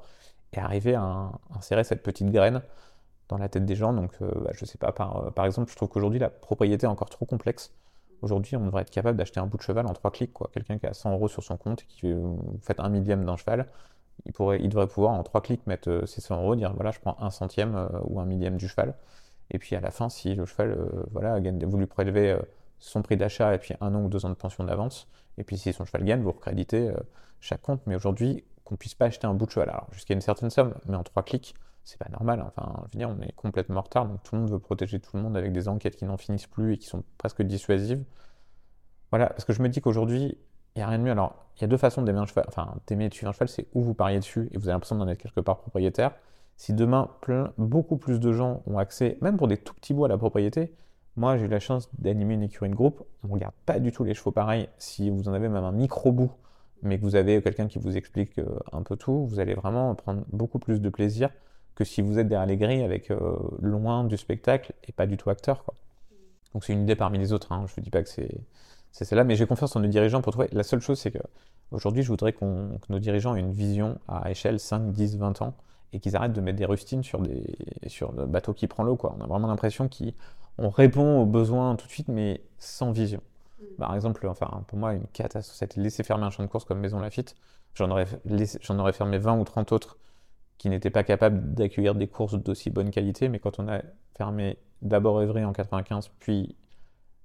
[0.53, 2.61] et arriver à, insérer cette petite graine
[3.29, 3.93] dans la tête des gens.
[3.93, 6.89] Donc, euh, bah, je sais pas, par, par exemple, je trouve qu'aujourd'hui, la propriété est
[6.89, 7.73] encore trop complexe.
[8.21, 10.33] Aujourd'hui, on devrait être capable d'acheter un bout de cheval en trois clics.
[10.51, 12.13] Quelqu'un qui a 100 euros sur son compte et qui
[12.61, 13.67] fait un millième d'un cheval,
[14.25, 16.91] il, pourrait, il devrait pouvoir en trois clics mettre euh, ses 100 euros, dire voilà,
[16.91, 18.95] je prends un centième euh, ou un millième du cheval.
[19.51, 22.37] Et puis à la fin, si le cheval, euh, voilà, gagne, vous lui prélevez
[22.79, 25.07] son prix d'achat et puis un an ou deux ans de pension d'avance,
[25.37, 26.93] et puis si son cheval gagne, vous recréditez
[27.39, 27.81] chaque compte.
[27.87, 30.75] Mais aujourd'hui, qu'on puisse pas acheter un bout de cheval, alors jusqu'à une certaine somme,
[30.85, 32.45] mais en trois clics, c'est pas normal.
[32.45, 34.99] Enfin, je veux dire, on est complètement en retard, donc tout le monde veut protéger
[34.99, 38.03] tout le monde avec des enquêtes qui n'en finissent plus et qui sont presque dissuasives.
[39.09, 40.37] Voilà, parce que je me dis qu'aujourd'hui,
[40.75, 41.11] il n'y a rien de mieux.
[41.11, 42.45] Alors, il y a deux façons d'aimer un cheval.
[42.47, 44.95] Enfin, d'aimer et de un cheval, c'est où vous pariez dessus et vous avez l'impression
[44.95, 46.13] d'en être quelque part propriétaire.
[46.55, 50.05] Si demain, plein, beaucoup plus de gens ont accès, même pour des tout petits bouts
[50.05, 50.73] à la propriété,
[51.15, 53.91] moi j'ai eu la chance d'animer une écurie de groupe, on ne regarde pas du
[53.91, 54.67] tout les chevaux pareils.
[54.77, 56.31] Si vous en avez même un micro bout,
[56.81, 59.95] mais que vous avez quelqu'un qui vous explique euh, un peu tout, vous allez vraiment
[59.95, 61.29] prendre beaucoup plus de plaisir
[61.75, 65.17] que si vous êtes derrière les grilles avec euh, loin du spectacle et pas du
[65.17, 65.63] tout acteur.
[66.53, 67.65] Donc c'est une idée parmi les autres, hein.
[67.67, 68.41] je ne dis pas que c'est
[68.91, 70.49] c'est celle-là, mais j'ai confiance en nos dirigeants pour trouver.
[70.51, 71.19] La seule chose, c'est que
[71.71, 75.41] aujourd'hui, je voudrais qu'on, que nos dirigeants aient une vision à échelle 5, 10, 20
[75.41, 75.53] ans
[75.93, 78.95] et qu'ils arrêtent de mettre des rustines sur des sur le bateau qui prend l'eau.
[78.95, 79.15] Quoi.
[79.17, 83.21] On a vraiment l'impression qu'on répond aux besoins tout de suite, mais sans vision.
[83.59, 83.63] Mm.
[83.77, 86.79] Par exemple, enfin, pour moi, une catastrophe, c'était laisser fermer un champ de course comme
[86.79, 87.35] Maison Lafitte.
[87.75, 88.07] J'en aurais,
[88.61, 89.97] j'en aurais fermé 20 ou 30 autres
[90.57, 93.81] qui n'étaient pas capables d'accueillir des courses d'aussi bonne qualité, mais quand on a
[94.17, 96.55] fermé d'abord Evry en 95, puis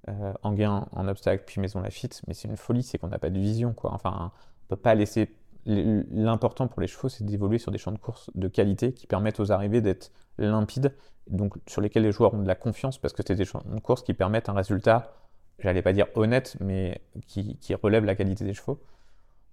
[0.09, 3.29] euh, Anguin en obstacle, puis Maison Lafitte, mais c'est une folie, c'est qu'on n'a pas
[3.29, 3.73] de vision.
[3.73, 3.93] Quoi.
[3.93, 5.35] Enfin, on peut pas laisser.
[5.65, 9.39] L'important pour les chevaux, c'est d'évoluer sur des champs de course de qualité qui permettent
[9.39, 10.93] aux arrivées d'être limpides,
[11.27, 13.79] donc sur lesquels les joueurs ont de la confiance, parce que c'est des champs de
[13.79, 15.11] course qui permettent un résultat,
[15.57, 18.79] j'allais pas dire honnête, mais qui, qui relève la qualité des chevaux.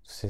[0.02, 0.28] C'est,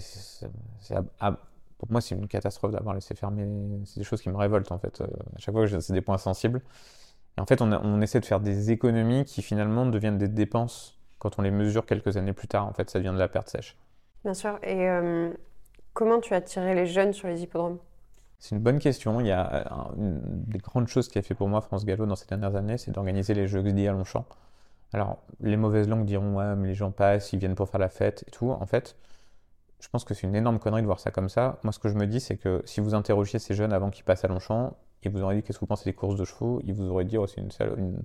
[1.79, 3.45] pour moi, c'est une catastrophe d'avoir laissé fermer.
[3.87, 5.01] C'est des choses qui me révoltent en fait.
[5.01, 6.63] Euh, à chaque fois que c'est des points sensibles.
[7.39, 11.39] Et en fait, on, essaie de faire des économies qui finalement deviennent des dépenses quand
[11.39, 12.67] on les mesure quelques années plus tard.
[12.67, 13.77] En fait, ça devient de la perte sèche.
[14.25, 14.59] Bien sûr.
[14.63, 15.31] Et euh,
[15.95, 17.79] comment tu as attiré les jeunes sur les hippodromes?
[18.39, 19.21] C'est une bonne question.
[19.21, 22.07] Il y a euh, une des grandes choses qui a fait pour moi France Gallo
[22.07, 24.27] dans ces dernières années, c'est d'organiser les Jeux XD à Longchamp.
[24.93, 27.89] Alors, les mauvaises langues diront ouais, mais les gens passent, ils viennent pour faire la
[27.89, 28.51] fête et tout.
[28.51, 28.97] En fait,
[29.81, 31.59] je pense que c'est une énorme connerie de voir ça comme ça.
[31.63, 34.05] Moi, ce que je me dis, c'est que si vous interrogiez ces jeunes avant qu'ils
[34.05, 36.61] passent à Longchamp, et vous aurez dit qu'est-ce que vous pensez des courses de chevaux,
[36.65, 38.03] ils vous auraient dit oh, c'est une, une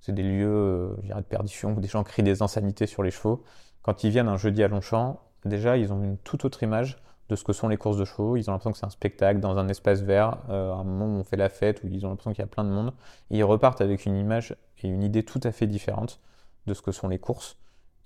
[0.00, 3.42] c'est des lieux euh, de perdition où des gens crient des insanités sur les chevaux.
[3.82, 7.36] Quand ils viennent un jeudi à Longchamp, déjà ils ont une toute autre image de
[7.36, 8.36] ce que sont les courses de chevaux.
[8.36, 11.20] Ils ont l'impression que c'est un spectacle dans un espace vert, euh, un moment où
[11.20, 12.92] on fait la fête, où ils ont l'impression qu'il y a plein de monde.
[13.30, 16.20] Ils repartent avec une image et une idée tout à fait différente
[16.66, 17.58] de ce que sont les courses.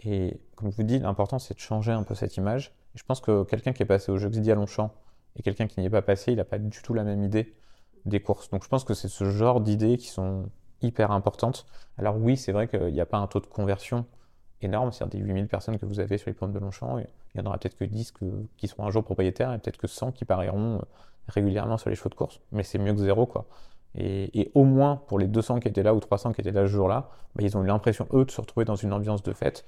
[0.04, 2.74] Et comme je vous dis, l'important c'est de changer un peu cette image.
[2.94, 4.92] Je pense que quelqu'un qui est passé au Jeux à Longchamp
[5.36, 7.54] et quelqu'un qui n'y est pas passé, il n'a pas du tout la même idée
[8.06, 8.50] des courses.
[8.50, 10.48] Donc je pense que c'est ce genre d'idées qui sont
[10.80, 11.66] hyper importantes.
[11.98, 14.06] Alors oui, c'est vrai qu'il n'y a pas un taux de conversion
[14.60, 17.40] énorme, c'est-à-dire des 8000 personnes que vous avez sur les pommes de Longchamp, il y
[17.40, 18.14] en aura peut-être que 10
[18.56, 20.80] qui seront un jour propriétaires et peut-être que 100 qui parieront
[21.28, 22.40] régulièrement sur les chevaux de course.
[22.52, 23.46] Mais c'est mieux que zéro, quoi.
[23.94, 26.72] Et, au moins, pour les 200 qui étaient là ou 300 qui étaient là ce
[26.72, 29.64] jour-là, bah, ils ont eu l'impression, eux, de se retrouver dans une ambiance de fête.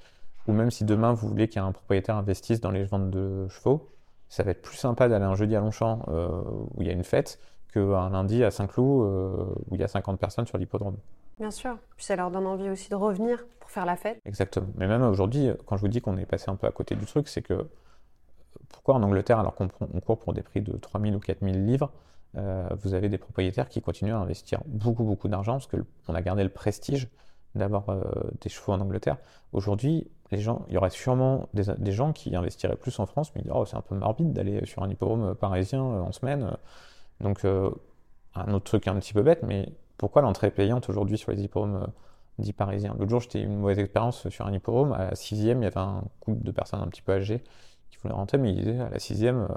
[0.47, 3.91] Ou même si demain, vous voulez qu'un propriétaire investisse dans les ventes de chevaux,
[4.29, 6.43] ça va être plus sympa d'aller un jeudi à Longchamp euh,
[6.75, 7.39] où il y a une fête
[7.75, 10.97] qu'un lundi à Saint-Cloud euh, où il y a 50 personnes sur l'hippodrome.
[11.39, 11.77] Bien sûr.
[11.97, 14.21] Puis ça leur donne envie aussi de revenir pour faire la fête.
[14.25, 14.69] Exactement.
[14.77, 17.07] Mais même aujourd'hui, quand je vous dis qu'on est passé un peu à côté du
[17.07, 17.67] truc, c'est que
[18.69, 21.91] pourquoi en Angleterre, alors qu'on court pour des prix de 3000 ou 4000 livres,
[22.37, 26.23] euh, vous avez des propriétaires qui continuent à investir beaucoup, beaucoup d'argent parce qu'on a
[26.23, 27.09] gardé le prestige
[27.55, 28.03] d'avoir euh,
[28.41, 29.17] des chevaux en Angleterre.
[29.53, 33.43] Aujourd'hui, les gens, il y aurait sûrement des, gens qui investiraient plus en France, mais
[33.45, 36.57] ils oh, c'est un peu morbide d'aller sur un hippodrome parisien en semaine.
[37.21, 41.43] Donc, un autre truc un petit peu bête, mais pourquoi l'entrée payante aujourd'hui sur les
[41.43, 41.87] hippodromes
[42.39, 42.95] dits parisiens?
[42.99, 44.93] L'autre jour, j'étais une mauvaise expérience sur un hippodrome.
[44.93, 47.43] À la sixième, il y avait un couple de personnes un petit peu âgées
[47.91, 49.49] qui voulaient rentrer, mais ils disaient à la sixième,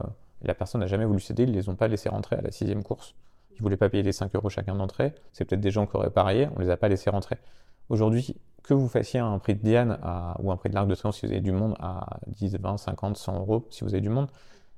[0.43, 2.51] la personne n'a jamais voulu céder, ils ne les ont pas laissés rentrer à la
[2.51, 3.15] sixième course.
[3.51, 5.15] Ils ne voulaient pas payer les 5 euros chacun d'entrée.
[5.33, 7.37] C'est peut-être des gens qui auraient parié, on ne les a pas laissés rentrer.
[7.89, 9.97] Aujourd'hui, que vous fassiez un prix de Diane
[10.39, 12.77] ou un prix de l'Arc de Triomphe si vous avez du monde à 10, 20,
[12.77, 14.27] 50, 100 euros, si vous avez du monde,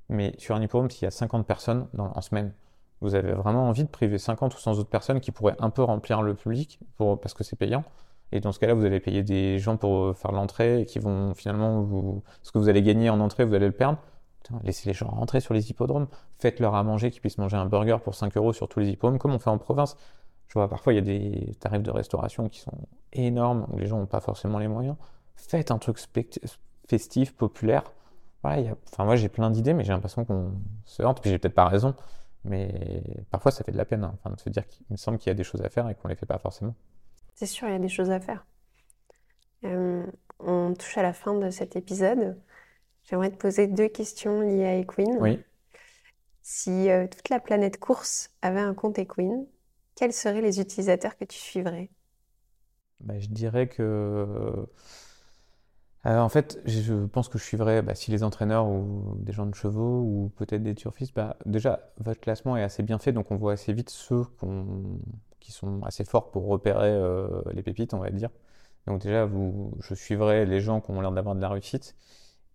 [0.07, 2.53] mais sur un hippodrome, s'il y a 50 personnes en semaine,
[3.01, 5.83] vous avez vraiment envie de priver 50 ou 100 autres personnes qui pourraient un peu
[5.83, 7.83] remplir le public parce que c'est payant.
[8.31, 11.33] Et dans ce cas-là, vous allez payer des gens pour faire l'entrée et qui vont
[11.33, 12.21] finalement.
[12.43, 13.97] Ce que vous allez gagner en entrée, vous allez le perdre
[14.63, 16.07] laissez les gens rentrer sur les hippodromes,
[16.39, 19.19] faites-leur à manger, qu'ils puissent manger un burger pour 5 euros sur tous les hippodromes,
[19.19, 19.97] comme on fait en province.
[20.47, 22.77] Je vois parfois il y a des tarifs de restauration qui sont
[23.13, 24.95] énormes, où les gens n'ont pas forcément les moyens.
[25.35, 25.99] Faites un truc
[26.87, 27.83] festif, populaire.
[28.43, 30.53] Enfin, moi j'ai plein d'idées, mais j'ai l'impression qu'on
[30.85, 31.93] se hante, puis j'ai peut-être pas raison,
[32.43, 35.17] mais parfois ça fait de la peine hein, enfin, de se dire qu'il me semble
[35.17, 36.75] qu'il y a des choses à faire et qu'on les fait pas forcément.
[37.33, 38.45] C'est sûr, il y a des choses à faire.
[39.65, 40.05] Euh,
[40.39, 42.39] on touche à la fin de cet épisode.
[43.03, 45.17] J'aimerais te poser deux questions liées à Equine.
[45.19, 45.39] Oui.
[46.41, 49.45] Si euh, toute la planète course avait un compte Equine,
[49.95, 51.89] quels seraient les utilisateurs que tu suivrais?
[52.99, 54.67] Bah, Je dirais que.
[56.05, 59.45] Euh, en fait, je pense que je suivrais, bah, si les entraîneurs ou des gens
[59.45, 63.31] de chevaux ou peut-être des turfistes, bah, déjà, votre classement est assez bien fait, donc
[63.31, 64.23] on voit assez vite ceux
[65.39, 68.29] qui sont assez forts pour repérer euh, les pépites, on va dire.
[68.87, 71.95] Donc déjà, vous, je suivrai les gens qui ont l'air d'avoir de la réussite.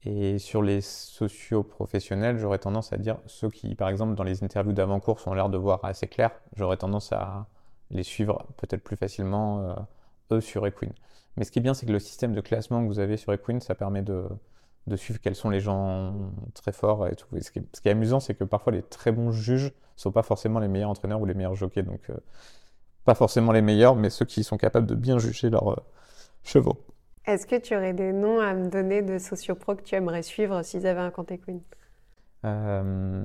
[0.05, 4.73] Et sur les socio-professionnels, j'aurais tendance à dire ceux qui, par exemple, dans les interviews
[4.75, 7.47] d'avant-course ont l'air de voir assez clair, j'aurais tendance à
[7.91, 9.75] les suivre peut-être plus facilement, euh,
[10.33, 10.93] eux, sur Equine.
[11.37, 13.33] Mais ce qui est bien, c'est que le système de classement que vous avez sur
[13.33, 14.29] Equine, ça permet de,
[14.87, 16.15] de suivre quels sont les gens
[16.53, 17.27] très forts et tout.
[17.41, 20.59] ce, qui est, amusant, c'est que parfois les très bons juges ne sont pas forcément
[20.59, 21.83] les meilleurs entraîneurs ou les meilleurs jockeys.
[21.83, 22.15] Donc, euh,
[23.05, 25.83] pas forcément les meilleurs, mais ceux qui sont capables de bien juger leurs euh,
[26.43, 26.77] chevaux.
[27.27, 30.63] Est-ce que tu aurais des noms à me donner de sociopro que tu aimerais suivre
[30.63, 31.63] s'ils avaient un compte Equine
[32.45, 33.25] euh,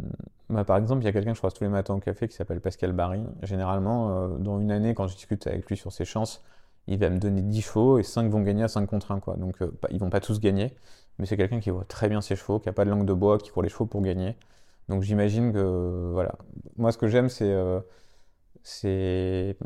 [0.49, 2.29] bah, Par exemple, il y a quelqu'un que je croise tous les matins au café
[2.29, 3.21] qui s'appelle Pascal Barry.
[3.43, 6.41] Généralement, dans une année, quand je discute avec lui sur ses chances,
[6.93, 9.19] il va me donner 10 chevaux et 5 vont gagner à 5 contre 1.
[9.19, 9.35] Quoi.
[9.37, 10.73] Donc, euh, ils vont pas tous gagner,
[11.17, 13.13] mais c'est quelqu'un qui voit très bien ses chevaux, qui a pas de langue de
[13.13, 14.35] bois, qui court les chevaux pour gagner.
[14.89, 16.35] Donc, j'imagine que, voilà.
[16.77, 17.55] Moi, ce que j'aime, c'est.
[18.63, 19.57] c'est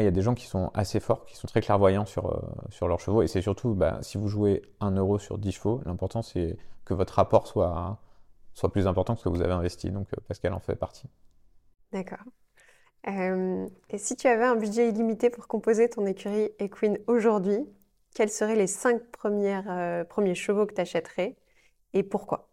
[0.00, 2.40] il y a des gens qui sont assez forts, qui sont très clairvoyants sur, euh,
[2.70, 3.22] sur leurs chevaux.
[3.22, 6.94] Et c'est surtout, bah, si vous jouez 1 euro sur 10 chevaux, l'important c'est que
[6.94, 7.98] votre rapport soit,
[8.54, 9.90] soit plus important que ce que vous avez investi.
[9.90, 11.08] Donc euh, Pascal en fait partie.
[11.92, 12.24] D'accord.
[13.08, 17.58] Euh, et si tu avais un budget illimité pour composer ton écurie Equine aujourd'hui,
[18.14, 21.36] quels seraient les 5 premiers chevaux que tu achèterais
[21.94, 22.50] et pourquoi?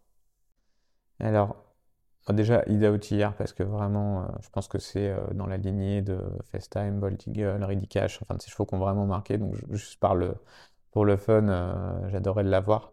[1.20, 1.56] Alors,
[2.30, 6.02] déjà, Ida Outillard, parce que vraiment, euh, je pense que c'est euh, dans la lignée
[6.02, 6.20] de
[6.52, 7.88] FaceTime, Bolt Eagle, Ready
[8.22, 9.38] enfin de ces chevaux qui ont vraiment marqué.
[9.38, 10.36] Donc, juste par le,
[10.92, 12.91] pour le fun, euh, j'adorais l'avoir.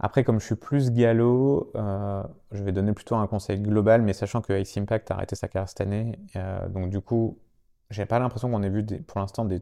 [0.00, 4.40] Après, comme je suis plus galop, je vais donner plutôt un conseil global, mais sachant
[4.40, 6.18] que Ace Impact a arrêté sa carrière cette année.
[6.70, 7.38] donc, du coup,
[7.90, 9.60] j'ai pas l'impression qu'on ait vu pour l'instant des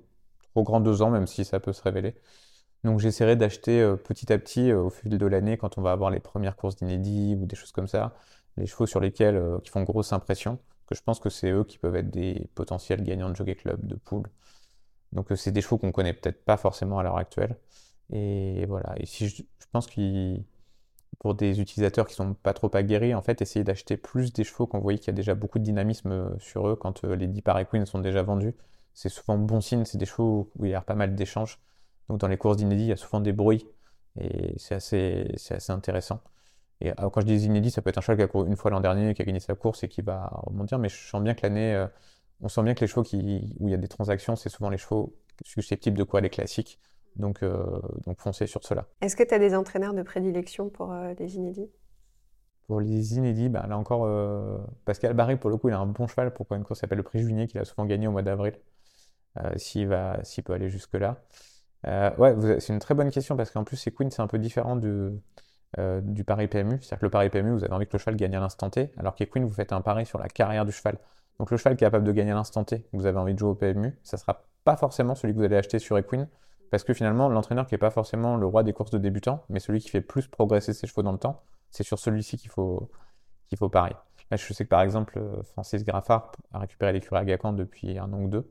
[0.53, 2.15] trop grands deux ans, même si ça peut se révéler.
[2.85, 6.21] Donc, j'essaierai d'acheter petit à petit au fil de l'année quand on va avoir les
[6.21, 8.15] premières courses d'inédit ou des choses comme ça
[8.59, 11.65] les chevaux sur lesquels euh, qui font grosse impression, que je pense que c'est eux
[11.65, 14.29] qui peuvent être des potentiels gagnants de Jockey Club, de poule.
[15.13, 17.57] Donc euh, c'est des chevaux qu'on connaît peut-être pas forcément à l'heure actuelle.
[18.11, 18.95] Et voilà.
[18.99, 20.45] Et si je, pense qu'il
[21.19, 24.67] pour des utilisateurs qui sont pas trop aguerris, en fait, essayer d'acheter plus des chevaux
[24.67, 27.43] qu'on voit qu'il y a déjà beaucoup de dynamisme euh, sur eux quand les 10
[27.43, 28.55] par Equine sont déjà vendus.
[28.95, 31.59] C'est souvent bon signe, c'est des chevaux où il y a pas mal d'échanges.
[32.09, 33.67] Donc dans les courses d'inédit, il y a souvent des bruits
[34.21, 36.21] et c'est assez, assez intéressant.
[36.81, 38.71] Et quand je dis inédit, ça peut être un cheval qui a couru une fois
[38.71, 41.35] l'an dernier, qui a gagné sa course et qui va rebondir, mais je sens bien
[41.35, 41.87] que l'année, euh,
[42.41, 44.79] on sent bien que les chevaux où il y a des transactions, c'est souvent les
[44.79, 45.15] chevaux
[45.45, 46.81] susceptibles de courir les classiques.
[47.17, 48.87] Donc, euh, donc foncez sur cela.
[49.01, 51.71] Est-ce que tu as des entraîneurs de prédilection pour euh, les inédits?
[52.67, 54.07] Pour les inédits, bah, là encore,
[54.85, 57.05] Pascal Barry, pour le coup, il a un bon cheval pour une course s'appelle le
[57.05, 58.53] Prix Juigné, qu'il a souvent gagné au mois d'avril,
[59.57, 59.91] s'il
[60.23, 61.17] s'il peut aller jusque-là.
[61.87, 64.77] ouais, c'est une très bonne question parce qu'en plus, c'est Queen, c'est un peu différent
[64.77, 65.19] du,
[65.79, 66.77] du pari PMU.
[66.83, 68.93] C'est-à-dire que le pari PMU, vous avez envie que le cheval gagne à l'instant T,
[68.99, 70.99] alors qu'Equine, vous faites un pari sur la carrière du cheval.
[71.39, 73.39] Donc le cheval qui est capable de gagner à l'instant T, vous avez envie de
[73.39, 76.29] jouer au PMU, ça sera pas forcément celui que vous allez acheter sur Equine,
[76.71, 79.61] parce que finalement, l'entraîneur qui n'est pas forcément le roi des courses de débutants, mais
[79.61, 82.91] celui qui fait plus progresser ses chevaux dans le temps, c'est sur celui-ci qu'il faut,
[83.49, 83.97] qu'il faut parier.
[84.31, 85.21] Là, je sais que par exemple,
[85.53, 88.51] Francis Graffard a récupéré l'écurie Agacan depuis un an ou deux.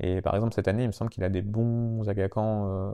[0.00, 2.92] Et par exemple, cette année, il me semble qu'il a des bons Agacans euh,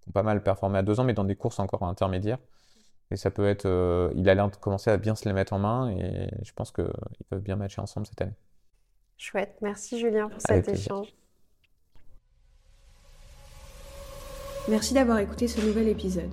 [0.00, 2.38] qui ont pas mal performé à deux ans, mais dans des courses encore intermédiaires.
[3.10, 3.66] Et ça peut être.
[3.66, 6.52] Euh, il a l'air de commencer à bien se les mettre en main et je
[6.52, 6.84] pense qu'ils
[7.28, 8.36] peuvent bien matcher ensemble cette année.
[9.16, 9.56] Chouette.
[9.62, 11.14] Merci Julien pour cet échange.
[14.68, 16.28] Merci d'avoir écouté ce nouvel épisode.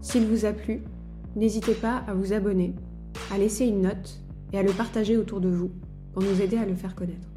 [0.00, 0.80] S'il vous a plu,
[1.36, 2.74] n'hésitez pas à vous abonner,
[3.30, 4.22] à laisser une note
[4.54, 5.70] et à le partager autour de vous
[6.14, 7.28] pour nous aider à le faire connaître.